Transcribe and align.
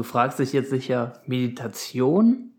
Du 0.00 0.04
fragst 0.04 0.38
dich 0.38 0.54
jetzt 0.54 0.70
sicher, 0.70 1.12
Meditation 1.26 2.52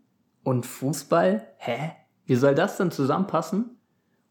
und 0.44 0.64
Fußball? 0.64 1.44
Hä? 1.56 1.90
Wie 2.24 2.36
soll 2.36 2.54
das 2.54 2.76
denn 2.76 2.92
zusammenpassen? 2.92 3.80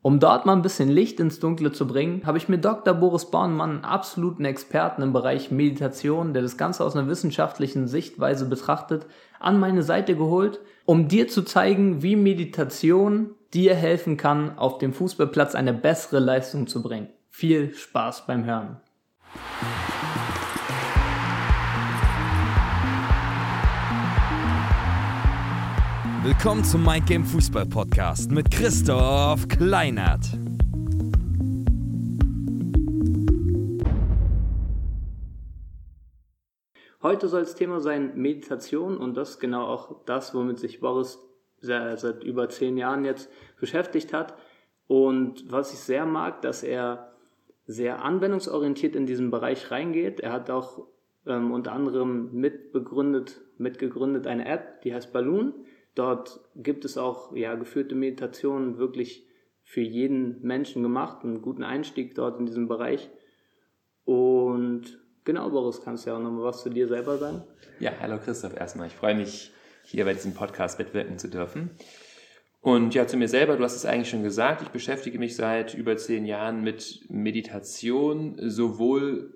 Um 0.01 0.21
dort 0.21 0.45
mal 0.45 0.53
ein 0.53 0.61
bisschen 0.61 0.87
Licht 0.87 1.19
ins 1.19 1.41
Dunkle 1.41 1.73
zu 1.73 1.85
bringen, 1.85 2.25
habe 2.25 2.37
ich 2.37 2.47
mir 2.47 2.57
Dr. 2.57 2.93
Boris 2.93 3.29
Bornmann, 3.29 3.69
einen 3.69 3.83
absoluten 3.83 4.45
Experten 4.45 5.01
im 5.01 5.11
Bereich 5.11 5.51
Meditation, 5.51 6.31
der 6.31 6.41
das 6.41 6.55
Ganze 6.55 6.85
aus 6.85 6.95
einer 6.95 7.09
wissenschaftlichen 7.09 7.89
Sichtweise 7.89 8.45
betrachtet, 8.45 9.07
an 9.41 9.59
meine 9.59 9.83
Seite 9.83 10.15
geholt, 10.15 10.61
um 10.85 11.09
dir 11.09 11.27
zu 11.27 11.41
zeigen, 11.41 12.01
wie 12.01 12.15
Meditation 12.15 13.31
dir 13.53 13.75
helfen 13.75 14.15
kann, 14.15 14.57
auf 14.57 14.77
dem 14.77 14.93
Fußballplatz 14.93 15.53
eine 15.53 15.73
bessere 15.73 16.19
Leistung 16.19 16.65
zu 16.65 16.81
bringen. 16.81 17.09
Viel 17.29 17.73
Spaß 17.73 18.25
beim 18.25 18.45
Hören. 18.45 18.77
Willkommen 26.23 26.63
zum 26.63 26.85
Mind 26.85 27.07
Game 27.07 27.25
Fußball 27.25 27.65
Podcast 27.65 28.29
mit 28.29 28.51
Christoph 28.51 29.47
Kleinert. 29.47 30.23
Heute 37.01 37.27
soll 37.27 37.39
das 37.41 37.55
Thema 37.55 37.79
sein 37.79 38.15
Meditation 38.21 38.97
und 38.97 39.17
das 39.17 39.31
ist 39.31 39.39
genau 39.39 39.65
auch 39.65 40.05
das, 40.05 40.35
womit 40.35 40.59
sich 40.59 40.79
Boris 40.79 41.17
seit 41.59 42.23
über 42.23 42.49
zehn 42.49 42.77
Jahren 42.77 43.03
jetzt 43.03 43.27
beschäftigt 43.59 44.13
hat. 44.13 44.35
Und 44.85 45.51
was 45.51 45.73
ich 45.73 45.79
sehr 45.79 46.05
mag, 46.05 46.43
dass 46.43 46.61
er 46.61 47.15
sehr 47.65 48.05
anwendungsorientiert 48.05 48.95
in 48.95 49.07
diesen 49.07 49.31
Bereich 49.31 49.71
reingeht. 49.71 50.19
Er 50.19 50.33
hat 50.33 50.51
auch 50.51 50.85
ähm, 51.25 51.51
unter 51.51 51.71
anderem 51.71 52.31
mitbegründet, 52.31 53.41
mitgegründet 53.57 54.27
eine 54.27 54.45
App, 54.45 54.83
die 54.83 54.93
heißt 54.93 55.11
Balloon 55.11 55.65
Dort 55.95 56.39
gibt 56.55 56.85
es 56.85 56.97
auch 56.97 57.35
ja, 57.35 57.55
geführte 57.55 57.95
Meditationen 57.95 58.77
wirklich 58.77 59.27
für 59.63 59.81
jeden 59.81 60.41
Menschen 60.41 60.83
gemacht, 60.83 61.23
einen 61.23 61.41
guten 61.41 61.63
Einstieg 61.63 62.15
dort 62.15 62.39
in 62.39 62.45
diesem 62.45 62.67
Bereich. 62.67 63.09
Und 64.05 64.99
genau, 65.23 65.49
Boris, 65.49 65.81
kannst 65.81 66.05
du 66.05 66.09
ja 66.09 66.17
auch 66.17 66.21
nochmal 66.21 66.45
was 66.45 66.63
zu 66.63 66.69
dir 66.69 66.87
selber 66.87 67.17
sagen? 67.17 67.43
Ja, 67.79 67.91
hallo 67.99 68.17
Christoph 68.17 68.55
erstmal. 68.55 68.87
Ich 68.87 68.95
freue 68.95 69.15
mich, 69.15 69.51
hier 69.83 70.05
bei 70.05 70.13
diesem 70.13 70.33
Podcast 70.33 70.79
mitwirken 70.79 71.17
zu 71.17 71.29
dürfen. 71.29 71.71
Und 72.61 72.93
ja, 72.93 73.07
zu 73.07 73.17
mir 73.17 73.27
selber, 73.27 73.57
du 73.57 73.63
hast 73.63 73.75
es 73.75 73.85
eigentlich 73.85 74.09
schon 74.09 74.23
gesagt, 74.23 74.61
ich 74.61 74.69
beschäftige 74.69 75.17
mich 75.17 75.35
seit 75.35 75.73
über 75.73 75.97
zehn 75.97 76.25
Jahren 76.25 76.63
mit 76.63 77.05
Meditation, 77.09 78.35
sowohl 78.37 79.33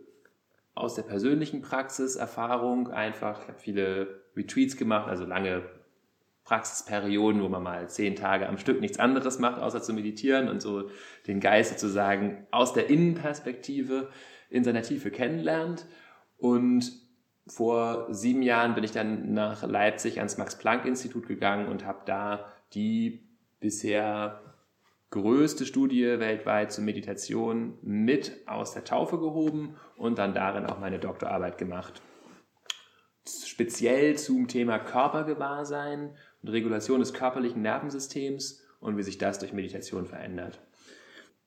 aus 0.75 0.93
der 0.95 1.03
persönlichen 1.03 1.61
Praxis, 1.61 2.17
Erfahrung 2.17 2.89
einfach, 2.89 3.41
ich 3.41 3.47
habe 3.47 3.57
viele 3.57 4.21
Retreats 4.35 4.77
gemacht, 4.77 5.07
also 5.07 5.25
lange 5.25 5.63
Praxisperioden, 6.45 7.41
wo 7.41 7.49
man 7.49 7.63
mal 7.63 7.89
zehn 7.89 8.15
Tage 8.15 8.47
am 8.47 8.57
Stück 8.57 8.79
nichts 8.79 8.99
anderes 8.99 9.39
macht, 9.39 9.59
außer 9.59 9.81
zu 9.81 9.93
meditieren 9.93 10.47
und 10.47 10.61
so 10.61 10.89
den 11.27 11.39
Geist 11.39 11.71
sozusagen 11.71 12.45
aus 12.51 12.73
der 12.73 12.89
Innenperspektive 12.89 14.09
in 14.49 14.63
seiner 14.63 14.83
Tiefe 14.83 15.09
kennenlernt. 15.11 15.87
Und 16.37 16.91
vor 17.47 18.13
sieben 18.13 18.43
Jahren 18.43 18.75
bin 18.75 18.83
ich 18.83 18.91
dann 18.91 19.33
nach 19.33 19.63
Leipzig 19.63 20.19
ans 20.19 20.37
Max-Planck-Institut 20.37 21.27
gegangen 21.27 21.67
und 21.67 21.85
habe 21.85 22.01
da 22.05 22.53
die 22.73 23.27
bisher 23.59 24.41
größte 25.09 25.65
Studie 25.65 26.19
weltweit 26.19 26.71
zur 26.71 26.83
Meditation 26.83 27.77
mit 27.81 28.47
aus 28.47 28.73
der 28.73 28.83
Taufe 28.83 29.17
gehoben 29.17 29.77
und 29.97 30.17
dann 30.17 30.33
darin 30.33 30.65
auch 30.65 30.79
meine 30.79 30.99
Doktorarbeit 30.99 31.57
gemacht. 31.57 32.01
Speziell 33.27 34.17
zum 34.17 34.47
Thema 34.47 34.77
Körpergewahrsein 34.77 36.15
und 36.45 36.51
Regulation 36.51 36.99
des 36.99 37.13
körperlichen 37.13 37.63
Nervensystems 37.63 38.63
und 38.79 38.97
wie 38.97 39.03
sich 39.03 39.17
das 39.17 39.39
durch 39.39 39.51
Meditation 39.51 40.05
verändert. 40.05 40.59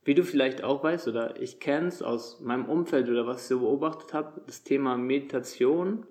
Wie 0.04 0.14
du 0.14 0.24
vielleicht 0.24 0.64
auch 0.64 0.82
weißt, 0.82 1.06
oder 1.06 1.40
ich 1.40 1.60
kenne 1.60 1.86
es 1.86 2.02
aus 2.02 2.40
meinem 2.40 2.64
Umfeld 2.64 3.08
oder 3.08 3.26
was 3.26 3.42
ich 3.42 3.48
so 3.48 3.60
beobachtet 3.60 4.12
habe, 4.12 4.40
das 4.46 4.64
Thema 4.64 4.96
Meditation 4.96 6.04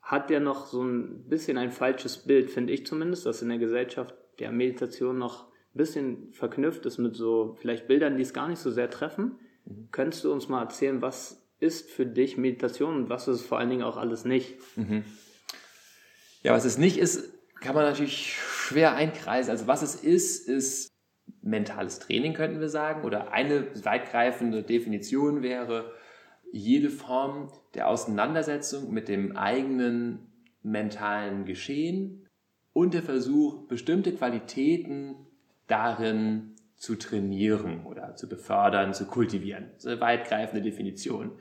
hat 0.00 0.30
ja 0.30 0.40
noch 0.40 0.66
so 0.66 0.82
ein 0.82 1.28
bisschen 1.28 1.58
ein 1.58 1.70
falsches 1.70 2.18
Bild, 2.18 2.50
finde 2.50 2.72
ich 2.72 2.86
zumindest, 2.86 3.24
dass 3.24 3.40
in 3.40 3.50
der 3.50 3.58
Gesellschaft 3.58 4.14
der 4.40 4.50
Meditation 4.50 5.18
noch 5.18 5.44
ein 5.44 5.78
bisschen 5.78 6.32
verknüpft 6.32 6.84
ist 6.86 6.98
mit 6.98 7.14
so 7.14 7.56
vielleicht 7.60 7.86
Bildern, 7.86 8.16
die 8.16 8.22
es 8.22 8.34
gar 8.34 8.48
nicht 8.48 8.58
so 8.58 8.72
sehr 8.72 8.90
treffen. 8.90 9.38
Mhm. 9.64 9.88
Könntest 9.92 10.24
du 10.24 10.32
uns 10.32 10.48
mal 10.48 10.62
erzählen, 10.62 11.02
was 11.02 11.46
ist 11.60 11.88
für 11.88 12.06
dich 12.06 12.36
Meditation 12.36 12.96
und 12.96 13.08
was 13.10 13.28
ist 13.28 13.36
es 13.36 13.46
vor 13.46 13.58
allen 13.58 13.70
Dingen 13.70 13.84
auch 13.84 13.96
alles 13.96 14.24
nicht? 14.24 14.56
Mhm. 14.76 15.04
Ja, 16.42 16.52
was 16.52 16.64
es 16.64 16.78
nicht 16.78 16.98
ist, 16.98 17.31
kann 17.62 17.74
man 17.74 17.84
natürlich 17.84 18.34
schwer 18.34 18.94
einkreisen. 18.94 19.50
Also 19.50 19.66
was 19.66 19.82
es 19.82 19.94
ist, 19.94 20.48
ist 20.48 20.88
mentales 21.40 21.98
Training, 22.00 22.34
könnten 22.34 22.60
wir 22.60 22.68
sagen. 22.68 23.04
Oder 23.04 23.32
eine 23.32 23.66
weitgreifende 23.84 24.62
Definition 24.62 25.42
wäre 25.42 25.92
jede 26.52 26.90
Form 26.90 27.50
der 27.74 27.88
Auseinandersetzung 27.88 28.92
mit 28.92 29.08
dem 29.08 29.36
eigenen 29.36 30.26
mentalen 30.62 31.44
Geschehen 31.44 32.28
und 32.72 32.94
der 32.94 33.02
Versuch, 33.02 33.66
bestimmte 33.68 34.12
Qualitäten 34.12 35.14
darin 35.66 36.54
zu 36.76 36.96
trainieren 36.96 37.86
oder 37.86 38.16
zu 38.16 38.28
befördern, 38.28 38.92
zu 38.92 39.06
kultivieren. 39.06 39.70
Das 39.74 39.84
ist 39.84 39.90
eine 39.90 40.00
weitgreifende 40.00 40.62
Definition. 40.62 41.32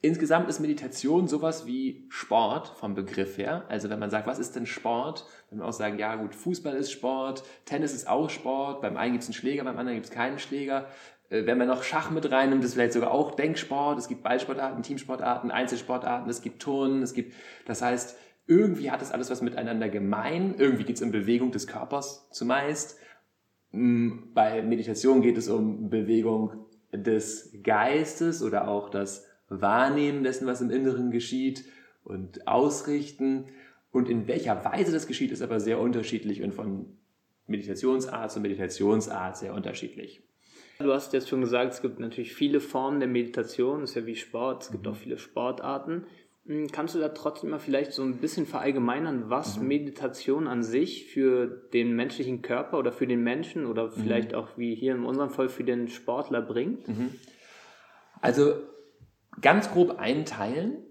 Insgesamt 0.00 0.48
ist 0.48 0.60
Meditation 0.60 1.26
sowas 1.26 1.66
wie 1.66 2.06
Sport 2.08 2.68
vom 2.68 2.94
Begriff 2.94 3.36
her. 3.36 3.64
Also 3.68 3.90
wenn 3.90 3.98
man 3.98 4.10
sagt, 4.10 4.28
was 4.28 4.38
ist 4.38 4.54
denn 4.54 4.66
Sport? 4.66 5.26
Wenn 5.50 5.58
man 5.58 5.68
auch 5.68 5.72
sagen, 5.72 5.98
ja 5.98 6.14
gut, 6.14 6.36
Fußball 6.36 6.74
ist 6.74 6.92
Sport, 6.92 7.42
Tennis 7.64 7.92
ist 7.92 8.08
auch 8.08 8.30
Sport, 8.30 8.80
beim 8.80 8.96
einen 8.96 9.12
gibt 9.12 9.22
es 9.24 9.28
einen 9.28 9.34
Schläger, 9.34 9.64
beim 9.64 9.76
anderen 9.76 9.96
gibt 9.96 10.06
es 10.06 10.12
keinen 10.12 10.38
Schläger. 10.38 10.86
Äh, 11.30 11.46
wenn 11.46 11.58
man 11.58 11.66
noch 11.66 11.82
Schach 11.82 12.10
mit 12.10 12.30
reinnimmt, 12.30 12.62
ist 12.62 12.74
vielleicht 12.74 12.92
sogar 12.92 13.10
auch 13.10 13.32
Denksport. 13.32 13.98
Es 13.98 14.06
gibt 14.06 14.22
Ballsportarten, 14.22 14.84
Teamsportarten, 14.84 15.50
Einzelsportarten, 15.50 16.30
es 16.30 16.42
gibt 16.42 16.62
Turnen, 16.62 17.02
es 17.02 17.12
gibt, 17.12 17.34
das 17.66 17.82
heißt, 17.82 18.16
irgendwie 18.46 18.90
hat 18.92 19.02
das 19.02 19.12
alles 19.12 19.30
was 19.30 19.42
miteinander 19.42 19.88
gemein. 19.88 20.54
Irgendwie 20.58 20.84
geht 20.84 20.96
es 20.96 21.02
um 21.02 21.10
Bewegung 21.10 21.50
des 21.50 21.66
Körpers 21.66 22.30
zumeist. 22.30 22.98
Mm, 23.72 24.32
bei 24.32 24.62
Meditation 24.62 25.22
geht 25.22 25.36
es 25.36 25.48
um 25.48 25.90
Bewegung 25.90 26.66
des 26.92 27.52
Geistes 27.62 28.42
oder 28.42 28.68
auch 28.68 28.88
das 28.88 29.27
Wahrnehmen 29.48 30.24
dessen, 30.24 30.46
was 30.46 30.60
im 30.60 30.70
Inneren 30.70 31.10
geschieht 31.10 31.64
und 32.04 32.46
Ausrichten. 32.46 33.46
Und 33.90 34.08
in 34.08 34.28
welcher 34.28 34.64
Weise 34.64 34.92
das 34.92 35.06
geschieht, 35.06 35.32
ist 35.32 35.42
aber 35.42 35.60
sehr 35.60 35.80
unterschiedlich 35.80 36.42
und 36.42 36.52
von 36.52 36.98
Meditationsart 37.46 38.30
zu 38.30 38.40
Meditationsart 38.40 39.36
sehr 39.38 39.54
unterschiedlich. 39.54 40.22
Du 40.78 40.92
hast 40.92 41.12
jetzt 41.12 41.28
schon 41.28 41.40
gesagt, 41.40 41.72
es 41.72 41.82
gibt 41.82 41.98
natürlich 41.98 42.34
viele 42.34 42.60
Formen 42.60 43.00
der 43.00 43.08
Meditation, 43.08 43.82
ist 43.82 43.96
ja 43.96 44.06
wie 44.06 44.14
Sport, 44.14 44.64
es 44.64 44.70
gibt 44.70 44.84
mhm. 44.84 44.92
auch 44.92 44.96
viele 44.96 45.18
Sportarten. 45.18 46.04
Hm, 46.46 46.70
kannst 46.70 46.94
du 46.94 47.00
da 47.00 47.08
trotzdem 47.08 47.50
mal 47.50 47.58
vielleicht 47.58 47.92
so 47.92 48.02
ein 48.02 48.18
bisschen 48.18 48.46
verallgemeinern, 48.46 49.28
was 49.28 49.58
mhm. 49.58 49.66
Meditation 49.66 50.46
an 50.46 50.62
sich 50.62 51.06
für 51.06 51.46
den 51.72 51.96
menschlichen 51.96 52.42
Körper 52.42 52.78
oder 52.78 52.92
für 52.92 53.08
den 53.08 53.24
Menschen 53.24 53.66
oder 53.66 53.86
mhm. 53.86 53.92
vielleicht 53.92 54.32
mhm. 54.32 54.38
auch 54.38 54.48
wie 54.56 54.74
hier 54.74 54.94
in 54.94 55.04
unserem 55.04 55.30
Fall 55.30 55.48
für 55.48 55.64
den 55.64 55.88
Sportler 55.88 56.42
bringt? 56.42 56.86
Mhm. 56.86 57.10
Also 58.20 58.54
ganz 59.40 59.70
grob 59.70 59.98
einteilen 59.98 60.84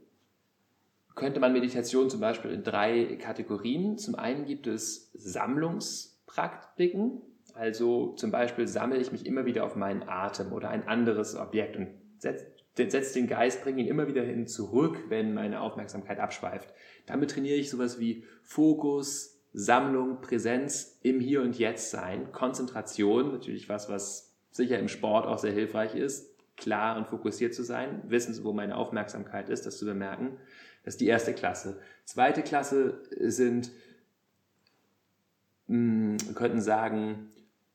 könnte 1.15 1.39
man 1.39 1.51
Meditation 1.51 2.09
zum 2.09 2.21
Beispiel 2.21 2.51
in 2.51 2.63
drei 2.63 3.17
Kategorien. 3.19 3.97
Zum 3.97 4.15
einen 4.15 4.45
gibt 4.45 4.67
es 4.67 5.11
Sammlungspraktiken, 5.13 7.21
also 7.53 8.13
zum 8.13 8.31
Beispiel 8.31 8.67
sammle 8.67 8.99
ich 8.99 9.11
mich 9.11 9.25
immer 9.25 9.45
wieder 9.45 9.65
auf 9.65 9.75
meinen 9.75 10.07
Atem 10.07 10.53
oder 10.53 10.69
ein 10.69 10.87
anderes 10.87 11.35
Objekt 11.35 11.75
und 11.75 11.89
setze 12.19 12.45
setz 12.75 13.13
den 13.13 13.25
Geist, 13.25 13.63
bringe 13.63 13.81
ihn 13.81 13.87
immer 13.87 14.07
wieder 14.07 14.21
hin 14.21 14.45
zurück, 14.45 15.05
wenn 15.09 15.33
meine 15.33 15.61
Aufmerksamkeit 15.61 16.19
abschweift. 16.19 16.71
Damit 17.07 17.31
trainiere 17.31 17.57
ich 17.57 17.71
sowas 17.71 17.99
wie 17.99 18.23
Fokus, 18.43 19.41
Sammlung, 19.51 20.21
Präsenz 20.21 20.99
im 21.01 21.19
Hier 21.19 21.41
und 21.41 21.57
Jetzt 21.57 21.89
sein, 21.89 22.31
Konzentration, 22.31 23.31
natürlich 23.31 23.67
was, 23.67 23.89
was 23.89 24.37
sicher 24.51 24.77
im 24.77 24.89
Sport 24.89 25.25
auch 25.25 25.39
sehr 25.39 25.53
hilfreich 25.53 25.95
ist, 25.95 26.36
klar 26.57 26.97
und 26.97 27.07
fokussiert 27.07 27.53
zu 27.53 27.63
sein, 27.63 28.01
wissen, 28.07 28.43
wo 28.43 28.51
meine 28.51 28.75
Aufmerksamkeit 28.75 29.47
ist, 29.49 29.65
das 29.65 29.77
zu 29.77 29.85
bemerken. 29.85 30.37
Das 30.83 30.95
ist 30.95 31.01
die 31.01 31.07
erste 31.07 31.33
Klasse. 31.33 31.79
Zweite 32.03 32.41
Klasse 32.41 33.01
sind, 33.19 33.71
mh, 35.67 35.77
mm, 35.77 36.17
wir 36.25 36.33
könnten 36.33 36.61
sagen, 36.61 37.31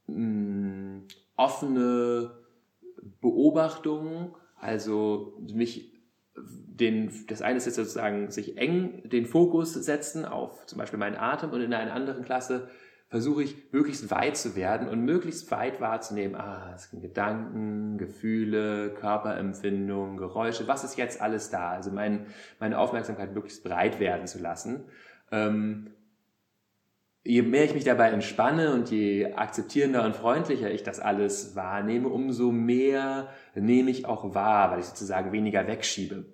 mh, 0.06 0.16
mm, 0.16 1.08
offene 1.36 2.32
Beobachtungen, 3.20 4.34
also 4.56 5.38
mich 5.52 5.92
den, 6.36 7.26
das 7.28 7.42
eine 7.42 7.58
ist 7.58 7.66
jetzt 7.66 7.76
sozusagen 7.76 8.30
sich 8.30 8.56
eng 8.56 9.08
den 9.08 9.26
Fokus 9.26 9.74
setzen 9.74 10.24
auf 10.24 10.66
zum 10.66 10.78
Beispiel 10.78 10.98
meinen 10.98 11.16
Atem 11.16 11.50
und 11.50 11.60
in 11.60 11.74
einer 11.74 11.92
anderen 11.92 12.24
Klasse 12.24 12.68
versuche 13.12 13.42
ich 13.42 13.56
möglichst 13.72 14.10
weit 14.10 14.38
zu 14.38 14.56
werden 14.56 14.88
und 14.88 15.04
möglichst 15.04 15.50
weit 15.50 15.82
wahrzunehmen, 15.82 16.34
ah, 16.34 16.72
es 16.74 16.88
sind 16.88 17.02
Gedanken, 17.02 17.98
Gefühle, 17.98 18.88
Körperempfindungen, 18.94 20.16
Geräusche, 20.16 20.66
was 20.66 20.82
ist 20.82 20.96
jetzt 20.96 21.20
alles 21.20 21.50
da? 21.50 21.72
Also 21.72 21.90
mein, 21.90 22.24
meine 22.58 22.78
Aufmerksamkeit 22.78 23.34
möglichst 23.34 23.64
breit 23.64 24.00
werden 24.00 24.26
zu 24.26 24.38
lassen. 24.38 24.84
Ähm, 25.30 25.90
je 27.22 27.42
mehr 27.42 27.64
ich 27.64 27.74
mich 27.74 27.84
dabei 27.84 28.08
entspanne 28.08 28.72
und 28.72 28.90
je 28.90 29.34
akzeptierender 29.34 30.06
und 30.06 30.16
freundlicher 30.16 30.70
ich 30.70 30.82
das 30.82 30.98
alles 30.98 31.54
wahrnehme, 31.54 32.08
umso 32.08 32.50
mehr 32.50 33.28
nehme 33.54 33.90
ich 33.90 34.06
auch 34.06 34.34
wahr, 34.34 34.70
weil 34.70 34.80
ich 34.80 34.86
sozusagen 34.86 35.32
weniger 35.32 35.66
wegschiebe. 35.66 36.24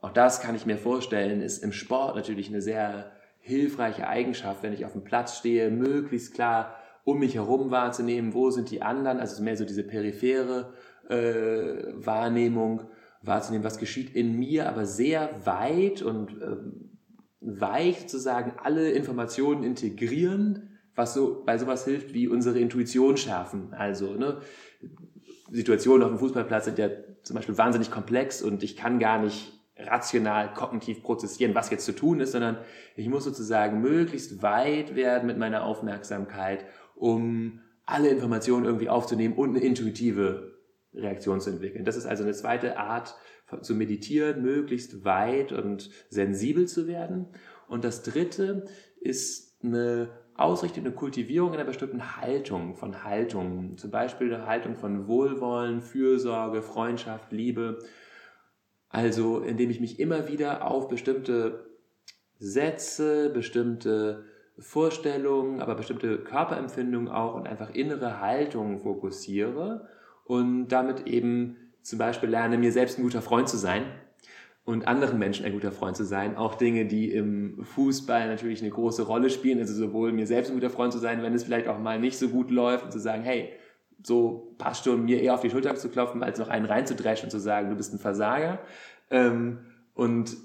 Auch 0.00 0.10
das 0.10 0.40
kann 0.40 0.56
ich 0.56 0.66
mir 0.66 0.76
vorstellen, 0.76 1.40
ist 1.40 1.62
im 1.62 1.70
Sport 1.70 2.16
natürlich 2.16 2.48
eine 2.48 2.60
sehr 2.60 3.12
hilfreiche 3.46 4.08
Eigenschaft, 4.08 4.64
wenn 4.64 4.72
ich 4.72 4.84
auf 4.84 4.92
dem 4.92 5.04
Platz 5.04 5.38
stehe, 5.38 5.70
möglichst 5.70 6.34
klar 6.34 6.74
um 7.04 7.20
mich 7.20 7.36
herum 7.36 7.70
wahrzunehmen, 7.70 8.34
wo 8.34 8.50
sind 8.50 8.72
die 8.72 8.82
anderen, 8.82 9.20
also 9.20 9.40
mehr 9.40 9.56
so 9.56 9.64
diese 9.64 9.84
periphere 9.84 10.72
äh, 11.08 11.92
Wahrnehmung 11.94 12.82
wahrzunehmen, 13.22 13.64
was 13.64 13.78
geschieht 13.78 14.16
in 14.16 14.36
mir, 14.36 14.68
aber 14.68 14.84
sehr 14.84 15.30
weit 15.46 16.02
und 16.02 16.32
ähm, 16.42 16.98
weich 17.40 18.00
sozusagen 18.00 18.54
alle 18.60 18.90
Informationen 18.90 19.62
integrieren, 19.62 20.80
was 20.96 21.14
so 21.14 21.44
bei 21.46 21.56
sowas 21.56 21.84
hilft, 21.84 22.14
wie 22.14 22.26
unsere 22.26 22.58
Intuition 22.58 23.16
schärfen. 23.16 23.72
Also 23.74 24.14
ne, 24.14 24.38
Situationen 25.52 26.02
auf 26.02 26.10
dem 26.10 26.18
Fußballplatz 26.18 26.64
sind 26.64 26.78
ja 26.78 26.88
zum 27.22 27.36
Beispiel 27.36 27.56
wahnsinnig 27.56 27.92
komplex 27.92 28.42
und 28.42 28.64
ich 28.64 28.76
kann 28.76 28.98
gar 28.98 29.22
nicht 29.22 29.55
rational, 29.78 30.54
kognitiv 30.54 31.02
prozessieren, 31.02 31.54
was 31.54 31.70
jetzt 31.70 31.84
zu 31.84 31.94
tun 31.94 32.20
ist, 32.20 32.32
sondern 32.32 32.58
ich 32.94 33.08
muss 33.08 33.24
sozusagen 33.24 33.80
möglichst 33.80 34.42
weit 34.42 34.96
werden 34.96 35.26
mit 35.26 35.38
meiner 35.38 35.64
Aufmerksamkeit, 35.64 36.64
um 36.94 37.60
alle 37.84 38.08
Informationen 38.08 38.64
irgendwie 38.64 38.88
aufzunehmen 38.88 39.34
und 39.34 39.50
eine 39.50 39.60
intuitive 39.60 40.56
Reaktion 40.94 41.40
zu 41.40 41.50
entwickeln. 41.50 41.84
Das 41.84 41.96
ist 41.96 42.06
also 42.06 42.22
eine 42.22 42.32
zweite 42.32 42.78
Art 42.78 43.14
zu 43.60 43.74
meditieren, 43.74 44.42
möglichst 44.42 45.04
weit 45.04 45.52
und 45.52 45.90
sensibel 46.08 46.66
zu 46.66 46.88
werden. 46.88 47.28
Und 47.68 47.84
das 47.84 48.02
dritte 48.02 48.64
ist 49.00 49.62
eine 49.62 50.08
Ausrichtung, 50.34 50.84
eine 50.84 50.94
Kultivierung 50.94 51.52
einer 51.52 51.64
bestimmten 51.64 52.16
Haltung, 52.16 52.74
von 52.74 53.04
Haltungen. 53.04 53.78
Zum 53.78 53.90
Beispiel 53.90 54.32
eine 54.32 54.46
Haltung 54.46 54.74
von 54.74 55.06
Wohlwollen, 55.06 55.80
Fürsorge, 55.80 56.62
Freundschaft, 56.62 57.32
Liebe. 57.32 57.78
Also 58.88 59.40
indem 59.40 59.70
ich 59.70 59.80
mich 59.80 59.98
immer 60.00 60.28
wieder 60.28 60.66
auf 60.70 60.88
bestimmte 60.88 61.66
Sätze, 62.38 63.30
bestimmte 63.30 64.24
Vorstellungen, 64.58 65.60
aber 65.60 65.74
bestimmte 65.74 66.18
Körperempfindungen 66.18 67.08
auch 67.08 67.34
und 67.34 67.46
einfach 67.46 67.74
innere 67.74 68.20
Haltungen 68.20 68.78
fokussiere 68.78 69.88
und 70.24 70.68
damit 70.68 71.06
eben 71.06 71.56
zum 71.82 71.98
Beispiel 71.98 72.30
lerne, 72.30 72.58
mir 72.58 72.72
selbst 72.72 72.98
ein 72.98 73.02
guter 73.02 73.22
Freund 73.22 73.48
zu 73.48 73.56
sein 73.56 73.84
und 74.64 74.88
anderen 74.88 75.18
Menschen 75.18 75.46
ein 75.46 75.52
guter 75.52 75.72
Freund 75.72 75.96
zu 75.96 76.04
sein. 76.04 76.36
Auch 76.36 76.56
Dinge, 76.56 76.86
die 76.86 77.12
im 77.12 77.62
Fußball 77.62 78.26
natürlich 78.26 78.60
eine 78.60 78.70
große 78.70 79.04
Rolle 79.04 79.30
spielen. 79.30 79.60
Also 79.60 79.74
sowohl 79.74 80.12
mir 80.12 80.26
selbst 80.26 80.50
ein 80.50 80.56
guter 80.56 80.70
Freund 80.70 80.92
zu 80.92 80.98
sein, 80.98 81.22
wenn 81.22 81.34
es 81.34 81.44
vielleicht 81.44 81.68
auch 81.68 81.78
mal 81.78 82.00
nicht 82.00 82.18
so 82.18 82.28
gut 82.28 82.50
läuft 82.50 82.84
und 82.84 82.90
zu 82.90 82.98
sagen, 82.98 83.22
hey, 83.22 83.52
so 84.02 84.54
passt 84.58 84.84
schon, 84.84 85.04
mir 85.04 85.20
eher 85.20 85.34
auf 85.34 85.40
die 85.40 85.50
Schulter 85.50 85.74
zu 85.74 85.88
klopfen, 85.88 86.22
als 86.22 86.38
noch 86.38 86.48
einen 86.48 86.66
reinzudreschen 86.66 87.26
und 87.26 87.30
zu 87.30 87.40
sagen, 87.40 87.70
du 87.70 87.76
bist 87.76 87.92
ein 87.92 87.98
Versager. 87.98 88.60
Ähm, 89.10 89.60
und 89.94 90.36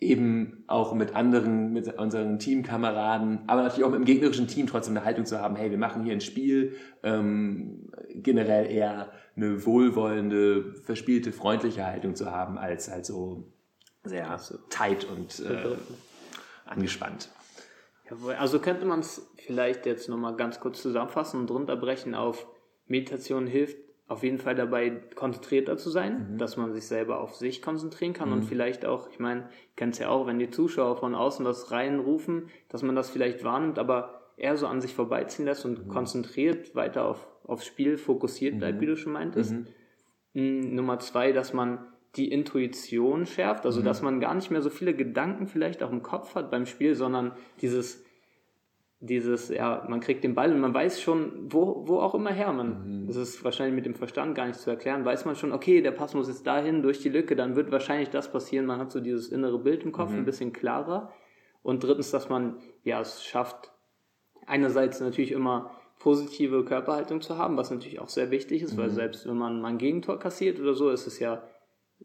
eben 0.00 0.64
auch 0.66 0.94
mit 0.94 1.14
anderen, 1.14 1.72
mit 1.72 1.92
unseren 1.98 2.38
Teamkameraden, 2.38 3.40
aber 3.46 3.62
natürlich 3.62 3.84
auch 3.84 3.90
mit 3.90 4.00
dem 4.00 4.06
gegnerischen 4.06 4.48
Team 4.48 4.66
trotzdem 4.66 4.96
eine 4.96 5.04
Haltung 5.04 5.26
zu 5.26 5.40
haben, 5.40 5.56
hey, 5.56 5.70
wir 5.70 5.78
machen 5.78 6.04
hier 6.04 6.14
ein 6.14 6.22
Spiel, 6.22 6.74
ähm, 7.02 7.90
generell 8.14 8.70
eher 8.70 9.12
eine 9.36 9.64
wohlwollende, 9.66 10.74
verspielte, 10.74 11.32
freundliche 11.32 11.84
Haltung 11.84 12.14
zu 12.14 12.30
haben, 12.30 12.56
als 12.56 12.90
halt 12.90 13.04
so 13.04 13.52
sehr 14.02 14.40
tight 14.70 15.04
und 15.04 15.40
äh, 15.40 15.76
angespannt. 16.64 17.28
Also 18.38 18.58
könnte 18.58 18.86
man 18.86 19.00
es 19.00 19.30
vielleicht 19.36 19.86
jetzt 19.86 20.08
nochmal 20.08 20.34
ganz 20.34 20.60
kurz 20.60 20.80
zusammenfassen 20.82 21.40
und 21.40 21.50
drunter 21.50 21.76
brechen 21.76 22.14
auf 22.14 22.46
Meditation 22.90 23.46
hilft 23.46 23.78
auf 24.08 24.24
jeden 24.24 24.38
Fall 24.38 24.56
dabei 24.56 24.90
konzentrierter 25.14 25.76
zu 25.76 25.88
sein, 25.88 26.32
mhm. 26.32 26.38
dass 26.38 26.56
man 26.56 26.72
sich 26.72 26.86
selber 26.86 27.20
auf 27.20 27.36
sich 27.36 27.62
konzentrieren 27.62 28.12
kann 28.12 28.30
mhm. 28.30 28.36
und 28.36 28.42
vielleicht 28.42 28.84
auch, 28.84 29.08
ich 29.10 29.20
meine, 29.20 29.48
kennt 29.76 29.94
es 29.94 30.00
ja 30.00 30.08
auch, 30.08 30.26
wenn 30.26 30.40
die 30.40 30.50
Zuschauer 30.50 30.96
von 30.96 31.14
außen 31.14 31.46
was 31.46 31.70
reinrufen, 31.70 32.48
dass 32.68 32.82
man 32.82 32.96
das 32.96 33.08
vielleicht 33.08 33.44
wahrnimmt, 33.44 33.78
aber 33.78 34.32
eher 34.36 34.56
so 34.56 34.66
an 34.66 34.80
sich 34.80 34.94
vorbeiziehen 34.94 35.44
lässt 35.44 35.64
und 35.64 35.86
mhm. 35.86 35.88
konzentriert 35.88 36.74
weiter 36.74 37.04
auf, 37.04 37.28
aufs 37.44 37.66
Spiel 37.66 37.96
fokussiert 37.96 38.58
bleibt, 38.58 38.78
mhm. 38.78 38.80
wie 38.80 38.86
du 38.86 38.96
schon 38.96 39.12
meintest. 39.12 39.52
Mhm. 39.52 39.66
Hm, 40.34 40.74
Nummer 40.74 40.98
zwei, 40.98 41.30
dass 41.30 41.52
man 41.52 41.86
die 42.16 42.32
Intuition 42.32 43.26
schärft, 43.26 43.64
also 43.64 43.80
mhm. 43.80 43.84
dass 43.84 44.02
man 44.02 44.18
gar 44.18 44.34
nicht 44.34 44.50
mehr 44.50 44.62
so 44.62 44.70
viele 44.70 44.94
Gedanken 44.94 45.46
vielleicht 45.46 45.84
auch 45.84 45.92
im 45.92 46.02
Kopf 46.02 46.34
hat 46.34 46.50
beim 46.50 46.66
Spiel, 46.66 46.96
sondern 46.96 47.30
dieses 47.60 48.04
dieses, 49.00 49.48
ja, 49.48 49.86
man 49.88 50.00
kriegt 50.00 50.22
den 50.24 50.34
Ball 50.34 50.52
und 50.52 50.60
man 50.60 50.74
weiß 50.74 51.00
schon, 51.00 51.50
wo, 51.50 51.88
wo 51.88 52.00
auch 52.00 52.14
immer 52.14 52.32
her. 52.32 52.52
Man, 52.52 53.02
mhm. 53.02 53.06
das 53.06 53.16
ist 53.16 53.42
wahrscheinlich 53.42 53.74
mit 53.74 53.86
dem 53.86 53.94
Verstand 53.94 54.34
gar 54.34 54.46
nicht 54.46 54.58
zu 54.58 54.68
erklären, 54.68 55.06
weiß 55.06 55.24
man 55.24 55.36
schon, 55.36 55.52
okay, 55.52 55.80
der 55.80 55.92
Pass 55.92 56.14
muss 56.14 56.28
jetzt 56.28 56.46
dahin 56.46 56.82
durch 56.82 57.00
die 57.00 57.08
Lücke, 57.08 57.34
dann 57.34 57.56
wird 57.56 57.72
wahrscheinlich 57.72 58.10
das 58.10 58.30
passieren. 58.30 58.66
Man 58.66 58.78
hat 58.78 58.92
so 58.92 59.00
dieses 59.00 59.28
innere 59.28 59.58
Bild 59.58 59.84
im 59.84 59.92
Kopf 59.92 60.10
mhm. 60.10 60.18
ein 60.18 60.24
bisschen 60.26 60.52
klarer. 60.52 61.12
Und 61.62 61.82
drittens, 61.82 62.10
dass 62.10 62.28
man, 62.28 62.58
ja, 62.84 63.00
es 63.00 63.24
schafft, 63.24 63.72
einerseits 64.46 65.00
natürlich 65.00 65.32
immer 65.32 65.70
positive 65.98 66.64
Körperhaltung 66.64 67.20
zu 67.22 67.38
haben, 67.38 67.56
was 67.56 67.70
natürlich 67.70 68.00
auch 68.00 68.08
sehr 68.08 68.30
wichtig 68.30 68.62
ist, 68.62 68.74
mhm. 68.74 68.82
weil 68.82 68.90
selbst 68.90 69.26
wenn 69.26 69.36
man 69.36 69.62
mal 69.62 69.68
ein 69.68 69.78
Gegentor 69.78 70.18
kassiert 70.18 70.60
oder 70.60 70.74
so, 70.74 70.90
ist 70.90 71.06
es 71.06 71.18
ja 71.18 71.42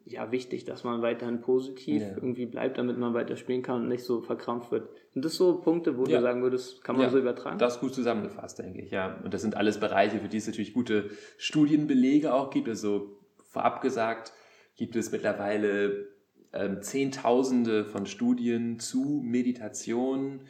ja 0.03 0.31
wichtig, 0.31 0.65
dass 0.65 0.83
man 0.83 1.01
weiterhin 1.01 1.41
positiv 1.41 2.01
ja. 2.01 2.09
irgendwie 2.09 2.45
bleibt, 2.45 2.77
damit 2.77 2.97
man 2.97 3.13
weiter 3.13 3.37
spielen 3.37 3.61
kann 3.61 3.83
und 3.83 3.87
nicht 3.87 4.03
so 4.03 4.21
verkrampft 4.21 4.71
wird. 4.71 4.89
Sind 5.11 5.23
das 5.25 5.35
so 5.35 5.61
Punkte, 5.61 5.97
wo 5.97 6.05
ja. 6.05 6.17
du 6.17 6.23
sagen 6.23 6.41
würdest, 6.43 6.83
kann 6.83 6.95
man 6.95 7.05
ja, 7.05 7.09
so 7.09 7.17
übertragen? 7.17 7.57
Das 7.57 7.75
ist 7.75 7.79
gut 7.79 7.93
zusammengefasst, 7.93 8.59
denke 8.59 8.81
ich, 8.81 8.91
ja. 8.91 9.19
Und 9.23 9.33
das 9.33 9.41
sind 9.41 9.55
alles 9.55 9.79
Bereiche, 9.79 10.19
für 10.19 10.27
die 10.27 10.37
es 10.37 10.47
natürlich 10.47 10.73
gute 10.73 11.09
Studienbelege 11.37 12.33
auch 12.33 12.49
gibt. 12.49 12.67
Also 12.67 13.17
vorab 13.47 13.81
gesagt, 13.81 14.33
gibt 14.75 14.95
es 14.95 15.11
mittlerweile 15.11 16.07
ähm, 16.53 16.81
Zehntausende 16.81 17.85
von 17.85 18.05
Studien 18.05 18.79
zu 18.79 19.21
Meditation, 19.23 20.41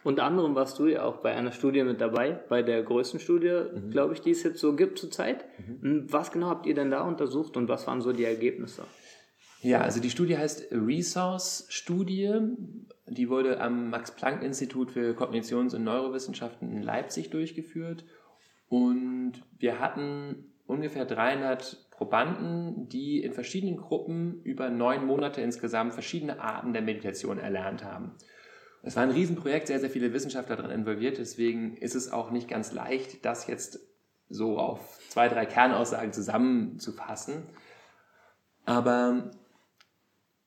Unter 0.03 0.25
anderem 0.25 0.55
warst 0.55 0.79
du 0.79 0.87
ja 0.87 1.05
auch 1.05 1.19
bei 1.19 1.35
einer 1.35 1.53
Studie 1.53 1.85
mit 1.85 2.01
dabei, 2.01 2.41
bei 2.49 2.63
der 2.63 2.83
größten 2.83 3.21
Studie, 3.21 3.61
mhm. 3.73 3.91
glaube 3.91 4.15
ich, 4.15 4.23
die 4.23 4.31
es 4.31 4.43
jetzt 4.43 4.61
so 4.61 4.75
gibt 4.75 4.99
zurzeit. 4.99 5.45
Mhm. 5.59 6.07
Was 6.11 6.33
genau 6.33 6.49
habt 6.49 6.65
ihr 6.67 6.75
denn 6.75 6.91
da 6.91 7.03
untersucht 7.03 7.59
und 7.59 7.69
was 7.69 7.87
waren 7.87 8.01
so 8.01 8.13
die 8.13 8.25
Ergebnisse? 8.25 8.85
Ja, 9.61 9.83
also 9.83 10.01
die 10.01 10.11
Studie 10.11 10.37
heißt 10.37 10.73
Resource-Studie 10.73 12.41
die 13.15 13.29
wurde 13.29 13.61
am 13.61 13.91
Max-Planck-Institut 13.91 14.91
für 14.91 15.15
Kognitions- 15.15 15.75
und 15.75 15.85
Neurowissenschaften 15.85 16.71
in 16.73 16.83
Leipzig 16.83 17.31
durchgeführt. 17.31 18.05
Und 18.69 19.35
wir 19.59 19.81
hatten 19.81 20.53
ungefähr 20.67 21.05
300 21.05 21.91
Probanden, 21.91 22.89
die 22.89 23.23
in 23.23 23.33
verschiedenen 23.33 23.77
Gruppen 23.77 24.43
über 24.43 24.71
neun 24.71 25.07
Monate 25.07 25.41
insgesamt 25.41 25.95
verschiedene 25.95 26.41
Arten 26.41 26.73
der 26.73 26.83
Meditation 26.83 27.39
erlernt 27.39 27.85
haben. 27.85 28.17
Es 28.83 28.97
war 28.97 29.05
ein 29.05 29.11
Riesenprojekt, 29.11 29.69
sehr, 29.69 29.79
sehr 29.79 29.91
viele 29.91 30.13
Wissenschaftler 30.13 30.57
daran 30.57 30.73
involviert, 30.73 31.19
deswegen 31.19 31.77
ist 31.77 31.95
es 31.95 32.11
auch 32.11 32.33
nicht 32.33 32.49
ganz 32.49 32.73
leicht, 32.73 33.25
das 33.25 33.47
jetzt 33.47 33.79
so 34.29 34.59
auf 34.59 34.99
zwei, 35.09 35.29
drei 35.29 35.47
Kernaussagen 35.47 36.13
zusammenzufassen. 36.13 37.45
Aber 38.65 39.31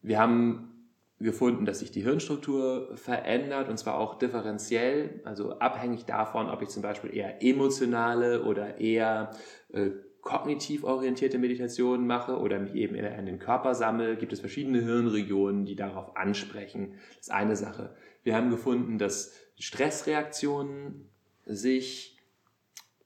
wir 0.02 0.20
haben 0.20 0.75
gefunden, 1.20 1.66
dass 1.66 1.80
sich 1.80 1.92
die 1.92 2.04
Hirnstruktur 2.04 2.96
verändert 2.96 3.70
und 3.70 3.78
zwar 3.78 3.98
auch 3.98 4.20
differenziell, 4.20 5.22
also 5.24 5.60
abhängig 5.60 6.06
davon, 6.06 6.50
ob 6.50 6.62
ich 6.62 6.70
zum 6.70 6.82
Beispiel 6.82 7.16
eher 7.16 7.42
emotionale 7.42 8.44
oder 8.44 8.80
eher 8.80 9.32
äh, 9.72 9.92
kognitiv 10.22 10.84
orientierte 10.84 11.38
Meditationen 11.38 12.08
mache 12.08 12.40
oder 12.40 12.60
mich 12.60 12.74
eben 12.74 12.96
eher 12.96 13.18
in 13.18 13.28
den 13.28 13.40
Körper 13.40 13.76
sammle, 13.76 14.18
gibt 14.18 14.34
es 14.34 14.40
verschiedene 14.40 14.82
Hirnregionen, 14.82 15.66
die 15.66 15.76
darauf 15.76 16.18
ansprechen. 16.18 16.96
Das 17.10 17.28
ist 17.28 17.32
eine 17.32 17.56
Sache. 17.56 17.96
Wir 18.24 18.36
haben 18.36 18.50
gefunden, 18.50 18.98
dass 18.98 19.34
Stressreaktionen 19.58 21.10
sich 21.46 22.15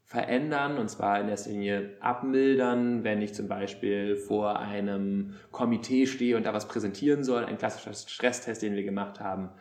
verändern 0.09 0.79
und 0.79 0.89
zwar 0.89 1.21
in 1.21 1.29
erster 1.29 1.51
Linie 1.51 1.95
abmildern, 1.99 3.03
wenn 3.03 3.21
ich 3.21 3.35
zum 3.35 3.47
Beispiel 3.47 4.15
vor 4.15 4.57
einem 4.57 5.35
Komitee 5.51 6.07
stehe 6.07 6.35
und 6.35 6.47
da 6.47 6.53
was 6.53 6.67
präsentieren 6.67 7.23
soll, 7.23 7.45
ein 7.45 7.59
klassischer 7.59 7.93
Stresstest, 7.93 8.63
den 8.63 8.73
wir 8.73 8.81
gemacht 8.81 9.19
haben, 9.19 9.51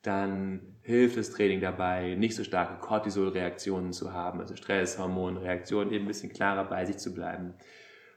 dann 0.00 0.78
hilft 0.80 1.18
das 1.18 1.28
Training 1.30 1.60
dabei, 1.60 2.14
nicht 2.14 2.34
so 2.34 2.42
starke 2.42 2.80
Cortisol-Reaktionen 2.80 3.92
zu 3.92 4.14
haben, 4.14 4.40
also 4.40 4.56
Stresshormonreaktionen, 4.56 5.92
eben 5.92 6.06
ein 6.06 6.08
bisschen 6.08 6.32
klarer 6.32 6.64
bei 6.64 6.86
sich 6.86 6.96
zu 6.96 7.12
bleiben. 7.12 7.52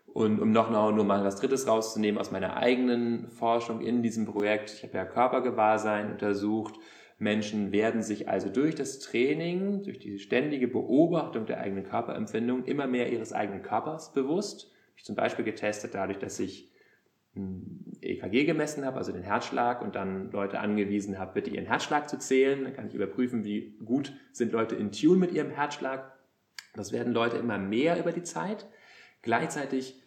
Und 0.06 0.40
um 0.40 0.54
noch 0.54 0.70
nur 0.70 1.04
mal 1.04 1.26
was 1.26 1.42
Drittes 1.42 1.68
rauszunehmen 1.68 2.22
aus 2.22 2.32
meiner 2.32 2.56
eigenen 2.56 3.30
Forschung 3.32 3.82
in 3.82 4.02
diesem 4.02 4.26
Projekt, 4.26 4.74
ich 4.74 4.84
habe 4.84 4.98
ja 4.98 5.04
Körpergewahrsein 5.04 6.14
untersucht, 6.14 6.76
Menschen 7.22 7.72
werden 7.72 8.02
sich 8.02 8.28
also 8.28 8.50
durch 8.50 8.74
das 8.74 8.98
Training, 8.98 9.84
durch 9.84 10.00
die 10.00 10.18
ständige 10.18 10.68
Beobachtung 10.68 11.46
der 11.46 11.60
eigenen 11.60 11.84
Körperempfindung 11.84 12.66
immer 12.66 12.88
mehr 12.88 13.12
ihres 13.12 13.32
eigenen 13.32 13.62
Körpers 13.62 14.12
bewusst. 14.12 14.72
Ich 14.96 15.06
zum 15.06 15.16
Beispiel 15.16 15.46
getestet 15.46 15.94
dadurch, 15.94 16.18
dass 16.18 16.40
ich 16.40 16.72
ein 17.36 17.96
EKG 18.02 18.46
gemessen 18.46 18.86
habe, 18.86 18.98
also 18.98 19.12
den 19.12 19.22
Herzschlag, 19.22 19.84
und 19.84 19.96
dann 19.96 20.32
Leute 20.32 20.60
angewiesen 20.60 21.20
habe, 21.20 21.34
bitte 21.36 21.52
ihren 21.52 21.68
Herzschlag 21.68 22.10
zu 22.10 22.18
zählen. 22.18 22.64
Dann 22.64 22.74
kann 22.74 22.88
ich 22.88 22.96
überprüfen, 22.96 23.44
wie 23.44 23.78
gut 23.86 24.14
sind 24.32 24.52
Leute 24.52 24.76
in 24.76 24.92
Tune 24.92 25.20
mit 25.20 25.32
ihrem 25.32 25.52
Herzschlag. 25.52 26.18
Das 26.74 26.92
werden 26.92 27.14
Leute 27.14 27.38
immer 27.38 27.60
mehr 27.60 28.00
über 28.00 28.14
die 28.14 28.24
Zeit. 28.24 28.66
Gleichzeitig 29.22 30.02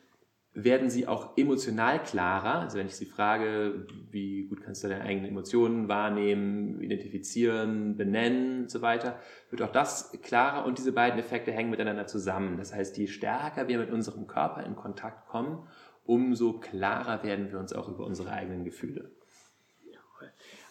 werden 0.54 0.88
sie 0.88 1.08
auch 1.08 1.36
emotional 1.36 2.00
klarer. 2.02 2.60
Also 2.60 2.78
wenn 2.78 2.86
ich 2.86 2.94
sie 2.94 3.06
frage, 3.06 3.86
wie 4.10 4.46
gut 4.46 4.62
kannst 4.62 4.84
du 4.84 4.88
deine 4.88 5.02
eigenen 5.02 5.30
Emotionen 5.30 5.88
wahrnehmen, 5.88 6.80
identifizieren, 6.80 7.96
benennen 7.96 8.62
und 8.62 8.70
so 8.70 8.80
weiter, 8.80 9.18
wird 9.50 9.62
auch 9.62 9.72
das 9.72 10.16
klarer 10.22 10.64
und 10.64 10.78
diese 10.78 10.92
beiden 10.92 11.18
Effekte 11.18 11.50
hängen 11.50 11.70
miteinander 11.70 12.06
zusammen. 12.06 12.56
Das 12.56 12.72
heißt, 12.72 12.96
je 12.96 13.08
stärker 13.08 13.66
wir 13.66 13.78
mit 13.78 13.90
unserem 13.90 14.28
Körper 14.28 14.64
in 14.64 14.76
Kontakt 14.76 15.28
kommen, 15.28 15.66
umso 16.04 16.60
klarer 16.60 17.24
werden 17.24 17.50
wir 17.50 17.58
uns 17.58 17.72
auch 17.72 17.88
über 17.88 18.06
unsere 18.06 18.30
eigenen 18.30 18.64
Gefühle. 18.64 19.10